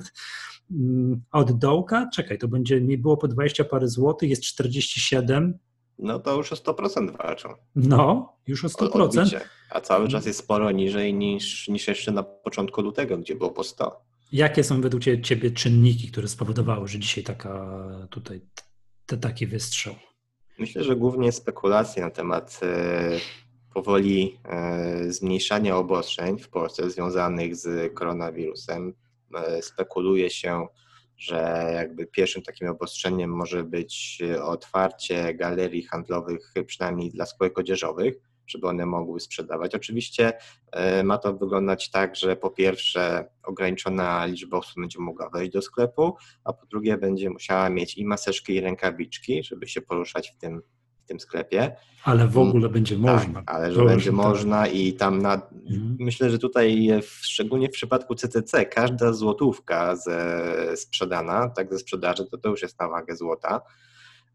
od 1.31 1.51
dołka, 1.51 2.09
czekaj, 2.13 2.37
to 2.37 2.47
będzie 2.47 2.81
mi 2.81 2.97
było 2.97 3.17
po 3.17 3.27
20 3.27 3.63
parę 3.63 3.87
złotych, 3.87 4.29
jest 4.29 4.43
47. 4.43 5.59
No 5.99 6.19
to 6.19 6.37
już 6.37 6.53
o 6.53 6.55
100% 6.55 7.17
walczą. 7.17 7.49
No, 7.75 8.33
już 8.47 8.65
o 8.65 8.67
100%. 8.67 9.01
Odbicie. 9.01 9.41
A 9.71 9.81
cały 9.81 10.07
czas 10.07 10.25
jest 10.25 10.39
sporo 10.39 10.71
niżej 10.71 11.13
niż, 11.13 11.67
niż 11.67 11.87
jeszcze 11.87 12.11
na 12.11 12.23
początku 12.23 12.81
lutego, 12.81 13.17
gdzie 13.17 13.35
było 13.35 13.49
po 13.49 13.63
100. 13.63 14.01
Jakie 14.31 14.63
są 14.63 14.81
według 14.81 15.03
Ciebie 15.23 15.51
czynniki, 15.51 16.07
które 16.07 16.27
spowodowały, 16.27 16.87
że 16.87 16.99
dzisiaj 16.99 17.23
taka 17.23 17.77
tutaj 18.09 18.41
te, 19.05 19.17
taki 19.17 19.47
wystrzał? 19.47 19.95
Myślę, 20.59 20.83
że 20.83 20.95
głównie 20.95 21.31
spekulacje 21.31 22.03
na 22.03 22.09
temat 22.09 22.59
e, 22.63 23.19
powoli 23.73 24.39
e, 24.45 25.11
zmniejszania 25.11 25.77
obostrzeń 25.77 26.39
w 26.39 26.49
Polsce 26.49 26.89
związanych 26.89 27.55
z 27.55 27.93
koronawirusem 27.93 28.93
spekuluje 29.61 30.29
się, 30.29 30.67
że 31.17 31.71
jakby 31.73 32.05
pierwszym 32.05 32.41
takim 32.41 32.67
obostrzeniem 32.67 33.29
może 33.29 33.63
być 33.63 34.21
otwarcie 34.41 35.33
galerii 35.33 35.83
handlowych, 35.83 36.53
przynajmniej 36.67 37.11
dla 37.11 37.25
spółek 37.25 37.59
odzieżowych, 37.59 38.15
żeby 38.47 38.67
one 38.67 38.85
mogły 38.85 39.19
sprzedawać. 39.19 39.75
Oczywiście 39.75 40.33
e, 40.71 41.03
ma 41.03 41.17
to 41.17 41.33
wyglądać 41.33 41.91
tak, 41.91 42.15
że 42.15 42.35
po 42.35 42.49
pierwsze 42.49 43.29
ograniczona 43.43 44.25
liczba 44.25 44.57
osób 44.57 44.81
będzie 44.81 44.99
mogła 44.99 45.29
wejść 45.29 45.51
do 45.51 45.61
sklepu, 45.61 46.15
a 46.43 46.53
po 46.53 46.65
drugie 46.65 46.97
będzie 46.97 47.29
musiała 47.29 47.69
mieć 47.69 47.97
i 47.97 48.05
maseczki, 48.05 48.53
i 48.53 48.61
rękawiczki, 48.61 49.43
żeby 49.43 49.67
się 49.67 49.81
poruszać 49.81 50.29
w 50.29 50.37
tym, 50.37 50.61
tym 51.13 51.19
sklepie. 51.19 51.75
Ale 52.03 52.27
w 52.27 52.37
ogóle 52.37 52.69
będzie 52.69 52.95
tak, 52.95 53.03
można. 53.03 53.43
Ale 53.45 53.71
że 53.71 53.85
będzie 53.85 54.05
tak. 54.09 54.13
można 54.13 54.67
i 54.67 54.93
tam 54.93 55.21
na, 55.21 55.33
mhm. 55.33 55.97
myślę, 55.99 56.29
że 56.29 56.39
tutaj 56.39 56.89
szczególnie 57.01 57.69
w 57.69 57.71
przypadku 57.71 58.15
CCC 58.15 58.65
każda 58.65 59.13
złotówka 59.13 59.95
ze, 59.95 60.77
sprzedana, 60.77 61.49
tak 61.49 61.73
ze 61.73 61.79
sprzedaży, 61.79 62.25
to 62.25 62.37
to 62.37 62.49
już 62.49 62.61
jest 62.61 62.79
na 62.79 62.87
wagę 62.87 63.15
złota. 63.15 63.61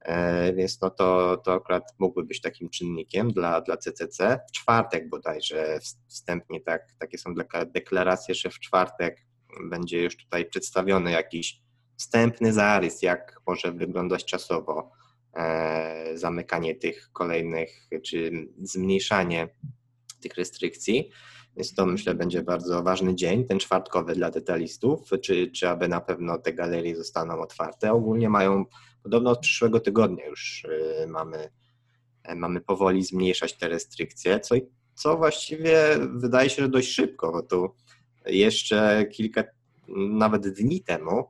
E, 0.01 0.53
więc 0.53 0.81
no 0.81 0.91
to, 0.91 1.37
to 1.45 1.53
akurat 1.53 1.95
mógłby 1.99 2.25
być 2.25 2.41
takim 2.41 2.69
czynnikiem 2.69 3.33
dla, 3.33 3.61
dla 3.61 3.77
CCC. 3.77 4.41
W 4.49 4.53
czwartek 4.53 5.09
bodajże 5.09 5.79
wstępnie 6.09 6.61
tak, 6.61 6.83
takie 6.99 7.19
są 7.19 7.35
deklaracje, 7.75 8.35
że 8.35 8.51
w 8.51 8.59
czwartek 8.59 9.27
będzie 9.71 10.03
już 10.03 10.17
tutaj 10.17 10.47
przedstawiony 10.47 11.11
jakiś 11.11 11.61
wstępny 11.97 12.53
zarys, 12.53 13.03
jak 13.03 13.41
może 13.47 13.73
wyglądać 13.73 14.25
czasowo 14.25 14.98
zamykanie 16.14 16.74
tych 16.74 17.11
kolejnych, 17.12 17.88
czy 18.05 18.48
zmniejszanie 18.62 19.48
tych 20.20 20.35
restrykcji. 20.35 21.11
Więc 21.57 21.74
to 21.74 21.87
myślę 21.87 22.14
będzie 22.14 22.42
bardzo 22.42 22.83
ważny 22.83 23.14
dzień, 23.14 23.44
ten 23.44 23.59
czwartkowy 23.59 24.14
dla 24.14 24.31
detalistów, 24.31 25.11
czy, 25.22 25.51
czy 25.51 25.68
aby 25.68 25.88
na 25.88 26.01
pewno 26.01 26.38
te 26.38 26.53
galerie 26.53 26.96
zostaną 26.96 27.40
otwarte. 27.40 27.92
Ogólnie 27.92 28.29
mają 28.29 28.64
Podobno 29.03 29.31
od 29.31 29.40
przyszłego 29.40 29.81
tygodnia 29.81 30.27
już 30.27 30.64
y, 30.64 31.07
mamy, 31.07 31.51
e, 32.22 32.35
mamy 32.35 32.61
powoli 32.61 33.05
zmniejszać 33.05 33.59
te 33.59 33.68
restrykcje, 33.68 34.40
co, 34.40 34.55
co 34.94 35.16
właściwie 35.16 35.79
wydaje 36.14 36.51
się, 36.51 36.62
że 36.62 36.68
dość 36.68 36.92
szybko, 36.92 37.33
bo 37.33 37.42
tu 37.42 37.74
jeszcze 38.27 39.07
kilka, 39.12 39.44
nawet 40.11 40.48
dni 40.48 40.83
temu, 40.83 41.18
e, 41.18 41.24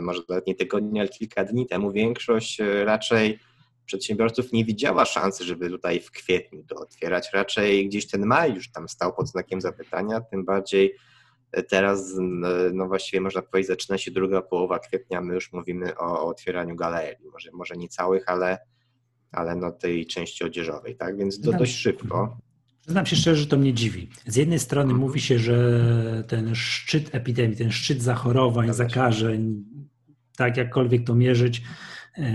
może 0.00 0.22
nawet 0.28 0.46
nie 0.46 0.54
tygodnie, 0.54 1.00
ale 1.00 1.08
kilka 1.08 1.44
dni 1.44 1.66
temu, 1.66 1.92
większość 1.92 2.60
e, 2.60 2.84
raczej 2.84 3.38
przedsiębiorców 3.86 4.52
nie 4.52 4.64
widziała 4.64 5.04
szansy, 5.04 5.44
żeby 5.44 5.70
tutaj 5.70 6.00
w 6.00 6.10
kwietniu 6.10 6.64
to 6.68 6.76
otwierać. 6.76 7.30
Raczej 7.32 7.88
gdzieś 7.88 8.06
ten 8.06 8.26
maj 8.26 8.54
już 8.54 8.70
tam 8.70 8.88
stał 8.88 9.14
pod 9.14 9.28
znakiem 9.28 9.60
zapytania, 9.60 10.20
tym 10.20 10.44
bardziej 10.44 10.96
Teraz, 11.68 12.14
no 12.72 12.86
właściwie 12.86 13.20
można 13.20 13.42
powiedzieć, 13.42 13.68
zaczyna 13.68 13.98
się 13.98 14.10
druga 14.10 14.42
połowa 14.42 14.78
kwietnia, 14.78 15.20
my 15.20 15.34
już 15.34 15.52
mówimy 15.52 15.96
o, 15.96 16.20
o 16.20 16.26
otwieraniu 16.26 16.76
galerii, 16.76 17.28
może, 17.32 17.50
może 17.52 17.76
nie 17.76 17.88
całych, 17.88 18.24
ale, 18.26 18.58
ale 19.32 19.56
no 19.56 19.72
tej 19.72 20.06
części 20.06 20.44
odzieżowej, 20.44 20.96
tak? 20.96 21.18
Więc 21.18 21.40
do, 21.40 21.52
dość 21.52 21.76
szybko. 21.76 22.38
Znam 22.86 23.06
się 23.06 23.16
szczerze, 23.16 23.40
że 23.40 23.46
to 23.46 23.56
mnie 23.56 23.74
dziwi. 23.74 24.08
Z 24.26 24.36
jednej 24.36 24.58
strony 24.58 24.92
mhm. 24.92 25.00
mówi 25.00 25.20
się, 25.20 25.38
że 25.38 26.24
ten 26.28 26.54
szczyt 26.54 27.14
epidemii, 27.14 27.56
ten 27.56 27.72
szczyt 27.72 28.02
zachorowań, 28.02 28.74
zakażeń, 28.74 29.64
tak 30.36 30.56
jakkolwiek 30.56 31.06
to 31.06 31.14
mierzyć, 31.14 31.62
e, 32.18 32.32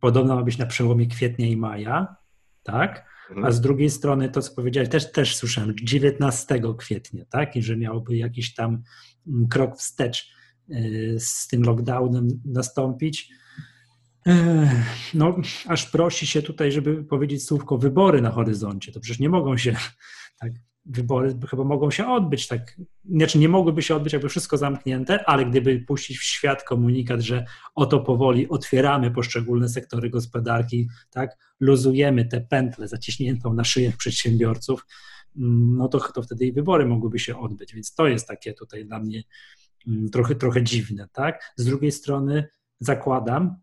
podobno 0.00 0.36
ma 0.36 0.42
być 0.42 0.58
na 0.58 0.66
przełomie 0.66 1.06
kwietnia 1.06 1.46
i 1.46 1.56
maja, 1.56 2.16
tak? 2.62 3.12
a 3.42 3.50
z 3.50 3.60
drugiej 3.60 3.90
strony 3.90 4.28
to, 4.28 4.42
co 4.42 4.54
powiedziałeś, 4.54 4.88
też, 4.88 5.12
też 5.12 5.36
słyszałem, 5.36 5.74
19 5.82 6.60
kwietnia, 6.78 7.24
tak, 7.30 7.56
i 7.56 7.62
że 7.62 7.76
miałby 7.76 8.16
jakiś 8.16 8.54
tam 8.54 8.82
mm, 9.26 9.48
krok 9.48 9.76
wstecz 9.76 10.30
y, 10.70 11.16
z 11.18 11.48
tym 11.48 11.62
lockdownem 11.62 12.28
nastąpić. 12.44 13.32
No, 15.14 15.36
aż 15.66 15.90
prosi 15.90 16.26
się 16.26 16.42
tutaj, 16.42 16.72
żeby 16.72 17.04
powiedzieć 17.04 17.46
słówko 17.46 17.78
wybory 17.78 18.22
na 18.22 18.30
horyzoncie. 18.30 18.92
To 18.92 19.00
przecież 19.00 19.18
nie 19.18 19.28
mogą 19.28 19.56
się 19.56 19.76
tak 20.40 20.52
wybory 20.86 21.34
chyba 21.50 21.64
mogą 21.64 21.90
się 21.90 22.06
odbyć 22.06 22.48
tak, 22.48 22.80
znaczy 23.04 23.38
nie 23.38 23.48
mogłyby 23.48 23.82
się 23.82 23.96
odbyć 23.96 24.12
jakby 24.12 24.28
wszystko 24.28 24.56
zamknięte, 24.56 25.24
ale 25.24 25.46
gdyby 25.46 25.80
puścić 25.80 26.18
w 26.18 26.22
świat 26.22 26.62
komunikat, 26.64 27.20
że 27.20 27.44
oto 27.74 28.00
powoli 28.00 28.48
otwieramy 28.48 29.10
poszczególne 29.10 29.68
sektory 29.68 30.10
gospodarki, 30.10 30.88
tak, 31.10 31.36
luzujemy 31.60 32.24
tę 32.24 32.40
pętlę 32.40 32.88
zaciśniętą 32.88 33.54
na 33.54 33.64
szyję 33.64 33.92
przedsiębiorców, 33.98 34.86
mm, 35.36 35.76
no 35.76 35.88
to, 35.88 35.98
to 35.98 36.22
wtedy 36.22 36.46
i 36.46 36.52
wybory 36.52 36.86
mogłyby 36.86 37.18
się 37.18 37.40
odbyć, 37.40 37.74
więc 37.74 37.94
to 37.94 38.06
jest 38.06 38.28
takie 38.28 38.54
tutaj 38.54 38.84
dla 38.84 38.98
mnie 39.00 39.22
mm, 39.88 40.08
trochę, 40.08 40.34
trochę 40.34 40.62
dziwne, 40.62 41.08
tak. 41.12 41.52
Z 41.56 41.64
drugiej 41.64 41.92
strony 41.92 42.48
zakładam, 42.80 43.56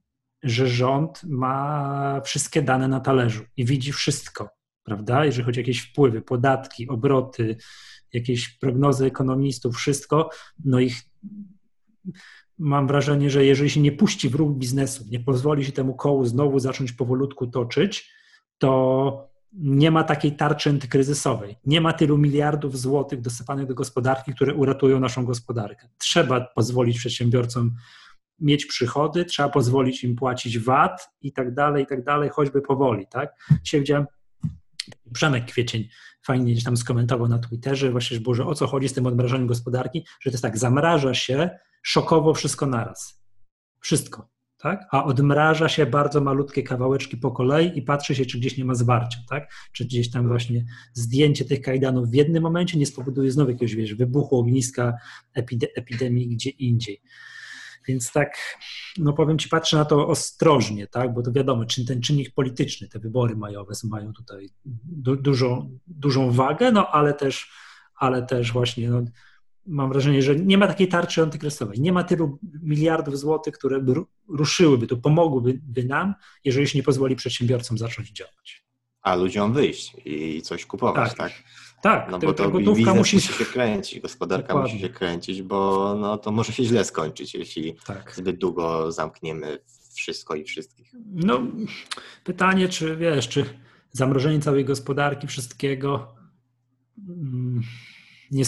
że 0.43 0.67
rząd 0.67 1.21
ma 1.23 2.21
wszystkie 2.25 2.62
dane 2.62 2.88
na 2.88 2.99
talerzu 2.99 3.43
i 3.58 3.65
widzi 3.65 3.91
wszystko, 3.91 4.49
prawda? 4.84 5.25
Jeżeli 5.25 5.45
chodzi 5.45 5.60
o 5.60 5.62
jakieś 5.62 5.82
wpływy, 5.82 6.21
podatki, 6.21 6.88
obroty, 6.88 7.58
jakieś 8.13 8.58
prognozy 8.58 9.06
ekonomistów, 9.06 9.75
wszystko, 9.75 10.30
no 10.65 10.80
ich 10.80 11.02
mam 12.58 12.88
wrażenie, 12.88 13.30
że 13.30 13.45
jeżeli 13.45 13.69
się 13.69 13.82
nie 13.82 13.91
puści 13.91 14.30
w 14.30 14.36
ruch 14.36 14.58
biznesu, 14.58 15.06
nie 15.10 15.19
pozwoli 15.19 15.65
się 15.65 15.71
temu 15.71 15.95
kołu 15.95 16.25
znowu 16.25 16.60
zacząć 16.60 16.91
powolutku 16.91 17.47
toczyć, 17.47 18.12
to 18.58 19.30
nie 19.54 19.91
ma 19.91 20.04
takiej 20.04 20.32
tarczy 20.32 20.69
antykryzysowej. 20.69 21.56
Nie 21.65 21.82
ma 21.82 21.93
tylu 21.93 22.17
miliardów 22.17 22.80
złotych 22.80 23.21
dosypanych 23.21 23.67
do 23.67 23.75
gospodarki, 23.75 24.34
które 24.34 24.54
uratują 24.54 24.99
naszą 24.99 25.25
gospodarkę. 25.25 25.89
Trzeba 25.97 26.41
pozwolić 26.41 26.97
przedsiębiorcom 26.97 27.75
mieć 28.41 28.65
przychody, 28.65 29.25
trzeba 29.25 29.49
pozwolić 29.49 30.04
im 30.04 30.15
płacić 30.15 30.60
VAT 30.60 31.10
i 31.21 31.34
tak 31.34 31.54
dalej, 31.54 31.84
i 31.84 31.88
tak 31.88 32.04
dalej, 32.04 32.30
choćby 32.30 32.62
powoli, 32.62 33.06
tak? 33.12 33.34
Dzisiaj 33.63 33.80
widziałem 33.80 34.06
Przemek 35.13 35.45
Kwiecień 35.45 35.89
fajnie 36.25 36.52
gdzieś 36.52 36.63
tam 36.63 36.78
skomentował 36.78 37.28
na 37.28 37.39
Twitterze 37.39 37.91
właśnie, 37.91 38.17
że, 38.17 38.21
było, 38.21 38.36
że 38.36 38.45
o 38.45 38.56
co 38.56 38.67
chodzi 38.67 38.89
z 38.89 38.93
tym 38.93 39.06
odmrażaniem 39.06 39.47
gospodarki, 39.47 40.06
że 40.21 40.32
to 40.32 40.34
jest 40.34 40.41
tak, 40.41 40.58
zamraża 40.58 41.13
się 41.13 41.49
szokowo 41.84 42.34
wszystko 42.34 42.65
naraz. 42.65 43.21
Wszystko, 43.80 44.30
tak? 44.58 44.88
A 44.91 45.04
odmraża 45.04 45.69
się 45.69 45.86
bardzo 45.86 46.21
malutkie 46.21 46.63
kawałeczki 46.63 47.17
po 47.17 47.32
kolei 47.32 47.78
i 47.78 47.82
patrzy 47.82 48.15
się, 48.15 48.25
czy 48.25 48.39
gdzieś 48.39 48.58
nie 48.58 48.65
ma 48.65 48.75
zwarcia, 48.75 49.19
tak? 49.30 49.52
Czy 49.71 49.86
gdzieś 49.86 50.12
tam 50.12 50.28
właśnie 50.28 50.65
zdjęcie 50.93 51.45
tych 51.45 51.62
kajdanów 51.62 52.10
w 52.10 52.13
jednym 52.13 52.43
momencie 52.43 52.80
nie 52.80 52.86
spowoduje 52.86 53.32
znowu 53.32 53.52
jakiegoś, 53.52 53.75
wiesz, 53.75 53.95
wybuchu 53.95 54.38
ogniska 54.39 54.93
epidemii 55.75 56.28
gdzie 56.28 56.49
indziej. 56.49 57.02
Więc 57.89 58.12
tak, 58.12 58.58
no 58.97 59.13
powiem 59.13 59.39
Ci, 59.39 59.49
patrzę 59.49 59.78
na 59.78 59.86
to 59.86 60.08
ostrożnie, 60.08 60.88
tak, 60.88 61.13
bo 61.13 61.21
to 61.21 61.32
wiadomo, 61.32 61.65
czy 61.65 61.86
ten 61.86 62.02
czynnik 62.02 62.34
polityczny, 62.34 62.88
te 62.88 62.99
wybory 62.99 63.36
majowe 63.36 63.73
mają 63.84 64.13
tutaj 64.13 64.49
du 64.86 65.15
dużą, 65.15 65.78
dużą 65.88 66.32
wagę, 66.32 66.71
no 66.71 66.88
ale 66.88 67.13
też, 67.13 67.52
ale 67.95 68.25
też 68.25 68.52
właśnie 68.52 68.89
no, 68.89 69.02
mam 69.65 69.89
wrażenie, 69.89 70.21
że 70.21 70.36
nie 70.36 70.58
ma 70.58 70.67
takiej 70.67 70.88
tarczy 70.88 71.21
antykryzysowej, 71.21 71.80
nie 71.80 71.93
ma 71.93 72.04
tylu 72.04 72.39
miliardów 72.62 73.19
złotych, 73.19 73.54
które 73.54 73.80
by 73.80 73.93
ruszyłyby, 74.28 74.88
to 74.88 74.97
pomogłyby 74.97 75.84
nam, 75.84 76.13
jeżeli 76.43 76.67
się 76.67 76.80
nie 76.80 76.84
pozwoli 76.84 77.15
przedsiębiorcom 77.15 77.78
zacząć 77.78 78.12
działać. 78.12 78.65
A 79.02 79.15
ludziom 79.15 79.54
wyjść 79.54 79.95
i 80.06 80.41
coś 80.41 80.65
kupować, 80.65 81.10
tak? 81.10 81.17
tak? 81.17 81.43
Tak, 81.82 82.12
no 82.12 82.20
bo 82.20 82.34
to 82.34 82.50
gotówka 82.50 82.94
musi... 82.94 83.15
musi 83.15 83.34
się 83.34 83.46
kręcić, 83.46 84.00
gospodarka 84.00 84.48
Dokładnie. 84.48 84.74
musi 84.74 84.84
się 84.84 84.89
kręcić, 84.89 85.42
bo 85.42 85.96
no, 85.96 86.18
to 86.18 86.32
może 86.32 86.54
się 86.54 86.63
źle 86.63 86.86
skończyć, 86.86 87.34
jeśli 87.34 87.76
tak. 87.86 88.13
zbyt 88.15 88.38
długo 88.38 88.92
zamkniemy 88.92 89.60
wszystko 89.94 90.36
i 90.36 90.44
wszystkich. 90.44 90.92
No, 91.06 91.42
pytanie, 92.24 92.70
czy 92.70 92.98
wiesz, 92.98 93.28
czy 93.28 93.46
zamrożenie 93.92 94.39
całej 94.39 94.65
gospodarki, 94.65 95.28
wszystkiego, 95.28 96.15
mm, 97.10 97.62
nie, 98.32 98.46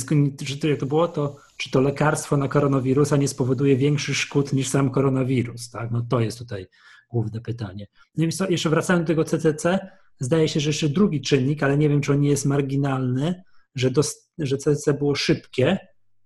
czy 0.59 0.69
jak 0.69 0.79
to 0.79 0.85
było, 0.85 1.07
to 1.07 1.35
czy 1.57 1.71
to 1.71 1.81
lekarstwo 1.81 2.37
na 2.37 2.47
koronawirusa 2.47 3.17
nie 3.17 3.27
spowoduje 3.27 3.77
większych 3.77 4.17
szkód 4.17 4.53
niż 4.53 4.67
sam 4.67 4.89
koronawirus, 4.89 5.69
tak? 5.69 5.91
No 5.91 6.05
to 6.09 6.19
jest 6.19 6.39
tutaj 6.39 6.67
główne 7.11 7.41
pytanie. 7.41 7.87
No 8.17 8.25
i 8.25 8.29
jeszcze 8.49 8.69
wracając 8.69 9.03
do 9.03 9.07
tego 9.07 9.23
CCC, 9.23 9.79
Zdaje 10.21 10.47
się, 10.47 10.59
że 10.59 10.69
jeszcze 10.69 10.89
drugi 10.89 11.21
czynnik, 11.21 11.63
ale 11.63 11.77
nie 11.77 11.89
wiem, 11.89 12.01
czy 12.01 12.11
on 12.11 12.21
nie 12.21 12.29
jest 12.29 12.45
marginalny, 12.45 13.43
że, 13.75 13.89
że 14.37 14.57
CCC 14.57 14.93
było 14.93 15.15
szybkie 15.15 15.77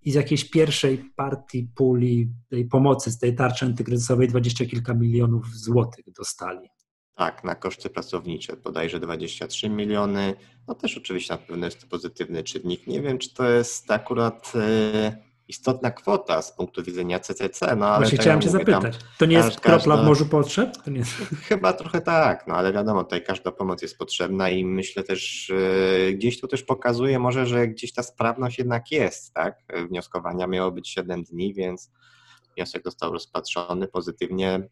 i 0.01 0.11
z 0.11 0.15
jakiejś 0.15 0.49
pierwszej 0.49 1.11
partii 1.15 1.69
puli 1.75 2.29
tej 2.49 2.65
pomocy, 2.65 3.11
z 3.11 3.19
tej 3.19 3.35
tarczy 3.35 3.65
antykryzysowej 3.65 4.27
dwadzieścia 4.27 4.65
kilka 4.65 4.93
milionów 4.93 5.47
złotych 5.55 6.05
dostali. 6.17 6.69
Tak, 7.15 7.43
na 7.43 7.55
koszty 7.55 7.89
pracownicze 7.89 8.57
bodajże 8.57 8.99
23 8.99 9.69
miliony. 9.69 10.33
No 10.67 10.75
też 10.75 10.97
oczywiście 10.97 11.33
na 11.33 11.37
pewno 11.37 11.65
jest 11.65 11.81
to 11.81 11.87
pozytywny 11.87 12.43
czynnik. 12.43 12.87
Nie 12.87 13.01
wiem, 13.01 13.17
czy 13.17 13.33
to 13.33 13.49
jest 13.49 13.91
akurat 13.91 14.53
e, 14.55 15.17
istotna 15.47 15.91
kwota 15.91 16.41
z 16.41 16.55
punktu 16.55 16.83
widzenia 16.83 17.19
CCC. 17.19 17.75
No, 17.75 17.87
ale 17.87 17.97
Właśnie 17.97 18.17
tak 18.17 18.23
chciałem 18.23 18.41
Cię 18.41 18.47
mówię, 18.47 18.59
zapytać. 18.59 18.99
To 19.17 19.25
nie 19.25 19.35
jest 19.35 19.49
każda- 19.49 19.61
kropla 19.61 19.97
w 19.97 20.05
morzu 20.05 20.25
potrzeb? 20.25 20.77
To 20.83 20.91
nie 20.91 20.99
jest... 20.99 21.11
Chyba 21.49 21.73
trochę 21.73 22.01
tak, 22.01 22.47
no 22.47 22.55
ale 22.55 22.73
wiadomo, 22.73 23.03
tutaj 23.03 23.23
każda 23.23 23.51
pomoc 23.51 23.81
jest 23.81 23.97
potrzebna 23.97 24.49
i 24.49 24.65
myślę 24.65 25.03
też, 25.03 25.49
e, 25.49 26.13
gdzieś 26.13 26.39
tu 26.41 26.47
też 26.47 26.63
pokazuje 26.63 27.19
może, 27.19 27.45
że 27.45 27.67
gdzieś 27.67 27.93
ta 27.93 28.03
sprawność 28.03 28.57
jednak 28.57 28.91
jest, 28.91 29.33
tak? 29.33 29.63
Wnioskowania 29.89 30.47
miało 30.47 30.71
być 30.71 30.89
7 30.89 31.23
dni, 31.23 31.53
więc 31.53 31.91
wniosek 32.55 32.83
został 32.83 33.11
rozpatrzony 33.11 33.87
pozytywnie, 33.87 34.69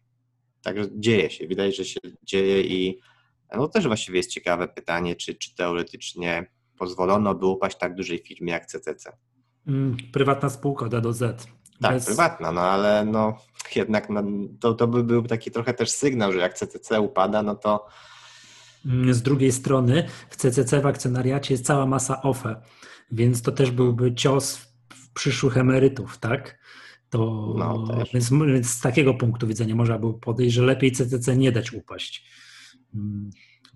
także 0.62 0.84
dzieje 0.92 1.30
się, 1.30 1.46
widać, 1.46 1.76
że 1.76 1.84
się 1.84 2.00
dzieje 2.22 2.62
i 2.62 3.00
no 3.56 3.68
też 3.68 3.86
właściwie 3.86 4.16
jest 4.16 4.30
ciekawe 4.30 4.68
pytanie, 4.68 5.16
czy, 5.16 5.34
czy 5.34 5.54
teoretycznie 5.54 6.46
pozwolono 6.78 7.34
by 7.34 7.46
upaść 7.46 7.78
tak 7.78 7.94
dużej 7.94 8.18
firmie 8.18 8.52
jak 8.52 8.66
CCC. 8.66 9.16
Mm, 9.68 9.96
Prywatna 10.12 10.50
spółka 10.50 10.86
od 10.86 10.94
A 10.94 11.00
do 11.00 11.12
Z. 11.12 11.46
Tak, 11.80 11.92
Bez- 11.94 12.06
prywatna, 12.06 12.52
no 12.52 12.60
ale 12.60 13.04
no 13.04 13.38
jednak 13.76 14.10
no, 14.10 14.22
to, 14.60 14.74
to 14.74 14.86
by 14.88 15.04
był 15.04 15.22
taki 15.22 15.50
trochę 15.50 15.74
też 15.74 15.90
sygnał, 15.90 16.32
że 16.32 16.38
jak 16.38 16.54
CCC 16.54 17.00
upada, 17.00 17.42
no 17.42 17.54
to 17.54 17.86
Mm, 18.86 19.14
Z 19.14 19.22
drugiej 19.22 19.52
strony 19.52 20.04
w 20.30 20.36
CCC 20.36 20.80
w 20.80 20.86
akcjonariacie 20.86 21.54
jest 21.54 21.66
cała 21.66 21.86
masa 21.86 22.22
OFE, 22.22 22.60
więc 23.10 23.42
to 23.42 23.52
też 23.52 23.70
byłby 23.70 24.14
cios 24.14 24.56
w- 24.56 25.12
przyszłych 25.12 25.56
emerytów, 25.58 26.18
tak? 26.18 26.58
To, 27.10 27.54
No, 27.58 27.86
więc, 28.14 28.30
więc 28.30 28.70
z 28.70 28.80
takiego 28.80 29.14
punktu 29.14 29.46
widzenia 29.46 29.74
można 29.74 29.98
było 29.98 30.14
podejść, 30.14 30.54
że 30.54 30.62
lepiej 30.62 30.92
CCC 30.92 31.36
nie 31.36 31.52
dać 31.52 31.72
upaść. 31.72 32.26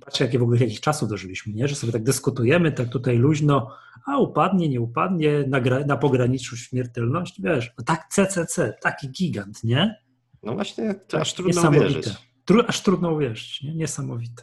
Patrzcie, 0.01 0.25
jakie 0.25 0.39
w 0.39 0.43
ogóle 0.43 0.59
jakich 0.59 0.81
czasów 0.81 1.09
dożyliśmy, 1.09 1.53
nie? 1.53 1.69
że 1.69 1.75
sobie 1.75 1.93
tak 1.93 2.03
dyskutujemy, 2.03 2.73
tak 2.73 2.89
tutaj 2.89 3.19
luźno, 3.19 3.71
a 4.07 4.19
upadnie, 4.19 4.69
nie 4.69 4.81
upadnie, 4.81 5.45
na, 5.49 5.61
gra, 5.61 5.85
na 5.85 5.97
pograniczu 5.97 6.57
śmiertelności, 6.57 7.43
wiesz, 7.43 7.73
no 7.79 7.85
tak 7.85 8.09
CCC, 8.11 8.75
taki 8.83 9.11
gigant, 9.11 9.65
nie? 9.65 9.95
no 10.43 10.55
właśnie 10.55 10.95
to 10.95 11.01
Tak, 11.09 11.21
aż 11.21 11.35
trudno 11.35 11.69
uwierzyć. 11.69 12.09
Tru, 12.45 12.63
aż 12.67 12.83
trudno 12.83 13.13
uwierzyć, 13.13 13.63
nie? 13.63 13.75
Niesamowite. 13.75 14.43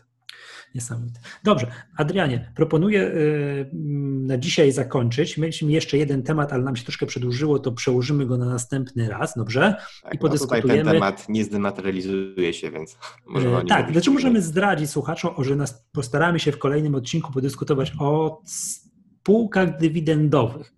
Niesamowite. 0.75 1.19
Dobrze, 1.43 1.67
Adrianie, 1.97 2.51
proponuję 2.55 3.01
y, 3.01 3.69
mm, 3.73 4.27
na 4.27 4.37
dzisiaj 4.37 4.71
zakończyć. 4.71 5.37
Mieliśmy 5.37 5.71
jeszcze 5.71 5.97
jeden 5.97 6.23
temat, 6.23 6.53
ale 6.53 6.63
nam 6.63 6.75
się 6.75 6.83
troszkę 6.83 7.05
przedłużyło, 7.05 7.59
to 7.59 7.71
przełożymy 7.71 8.25
go 8.25 8.37
na 8.37 8.45
następny 8.45 9.09
raz, 9.09 9.33
dobrze? 9.37 9.75
Tak, 10.03 10.13
I 10.13 10.17
no 10.21 10.29
tutaj 10.29 10.39
ten 10.39 10.47
podyskutujemy. 10.47 10.91
temat 10.91 11.29
nie 11.29 11.43
zdematerializuje 11.43 12.53
się, 12.53 12.71
więc 12.71 12.97
możemy 13.25 13.55
E, 13.55 13.57
nim 13.57 13.67
tak, 13.67 13.79
mówić 13.79 13.93
znaczy 13.93 14.11
możemy 14.11 14.41
zdradzić 14.41 14.89
słuchaczom, 14.89 15.43
że 15.43 15.55
nas, 15.55 15.85
postaramy 15.91 16.39
się 16.39 16.51
w 16.51 16.59
kolejnym 16.59 16.95
odcinku 16.95 17.33
podyskutować 17.33 17.91
o 17.99 18.41
spółkach 18.45 19.77
dywidendowych, 19.77 20.73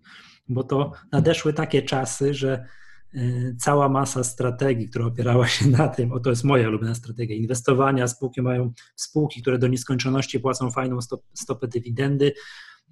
bo 0.48 0.64
to 0.64 0.92
nadeszły 1.12 1.52
takie 1.52 1.82
czasy, 1.82 2.34
że 2.34 2.64
y, 2.64 2.87
cała 3.58 3.88
masa 3.88 4.24
strategii, 4.24 4.88
która 4.88 5.06
opierała 5.06 5.48
się 5.48 5.68
na 5.68 5.88
tym, 5.88 6.12
o 6.12 6.20
to 6.20 6.30
jest 6.30 6.44
moja 6.44 6.68
ulubiona 6.68 6.94
strategia, 6.94 7.36
inwestowania, 7.36 8.08
spółki 8.08 8.42
mają 8.42 8.72
spółki, 8.96 9.42
które 9.42 9.58
do 9.58 9.68
nieskończoności 9.68 10.40
płacą 10.40 10.70
fajną 10.70 11.00
stop, 11.00 11.22
stopę 11.34 11.68
dywidendy, 11.68 12.32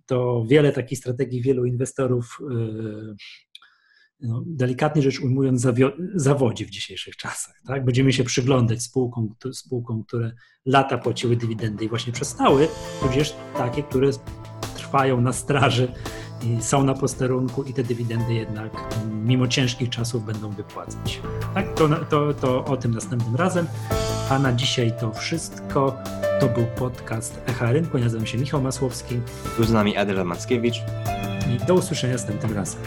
to 0.07 0.45
wiele 0.49 0.73
takich 0.73 0.99
strategii 0.99 1.43
wielu 1.43 1.65
inwestorów 1.65 2.39
y, 2.41 3.15
no, 4.21 4.43
delikatnie 4.47 5.03
rzecz 5.03 5.21
ujmując, 5.21 5.63
zawio- 5.63 5.93
zawodzi 6.15 6.65
w 6.65 6.71
dzisiejszych 6.71 7.17
czasach. 7.17 7.55
Tak? 7.67 7.85
Będziemy 7.85 8.13
się 8.13 8.25
przyglądać 8.25 8.83
spółkom, 8.83 9.35
spółkom, 9.53 10.05
które 10.05 10.33
lata 10.67 10.99
płaciły 10.99 11.37
dywidendy 11.37 11.85
i 11.85 11.89
właśnie 11.89 12.13
przestały, 12.13 12.69
tudzież 13.03 13.35
takie, 13.57 13.83
które 13.83 14.11
trwają 14.77 15.21
na 15.21 15.33
straży 15.33 15.93
są 16.61 16.85
na 16.85 16.95
posterunku 16.95 17.63
i 17.63 17.73
te 17.73 17.85
dywidendy 17.85 18.35
jednak 18.35 18.73
mm, 19.03 19.27
mimo 19.27 19.49
ciężkich 19.49 19.91
czasów 19.91 20.27
będą 20.27 20.51
wypłacać. 20.51 21.21
Tak, 21.55 21.75
to, 21.75 21.89
to, 21.89 22.35
to 22.35 22.65
o 22.65 22.77
tym 22.77 22.95
następnym 22.95 23.37
razem. 23.37 23.67
A 24.31 24.39
na 24.39 24.53
dzisiaj 24.53 24.93
to 25.01 25.13
wszystko. 25.13 25.97
To 26.41 26.49
był 26.49 26.67
podcast 26.67 27.41
Echa 27.47 27.73
Rynku. 27.73 27.99
Nazywam 27.99 28.27
się 28.27 28.39
Michał 28.39 28.63
Masłowski 28.63 29.21
Tu 29.57 29.65
z 29.65 29.73
nami 29.73 29.97
Adrian 29.97 30.27
Mackiewicz. 30.27 30.83
i 31.55 31.67
do 31.67 31.75
usłyszenia 31.75 32.13
następnym 32.13 32.55
razem. 32.55 32.81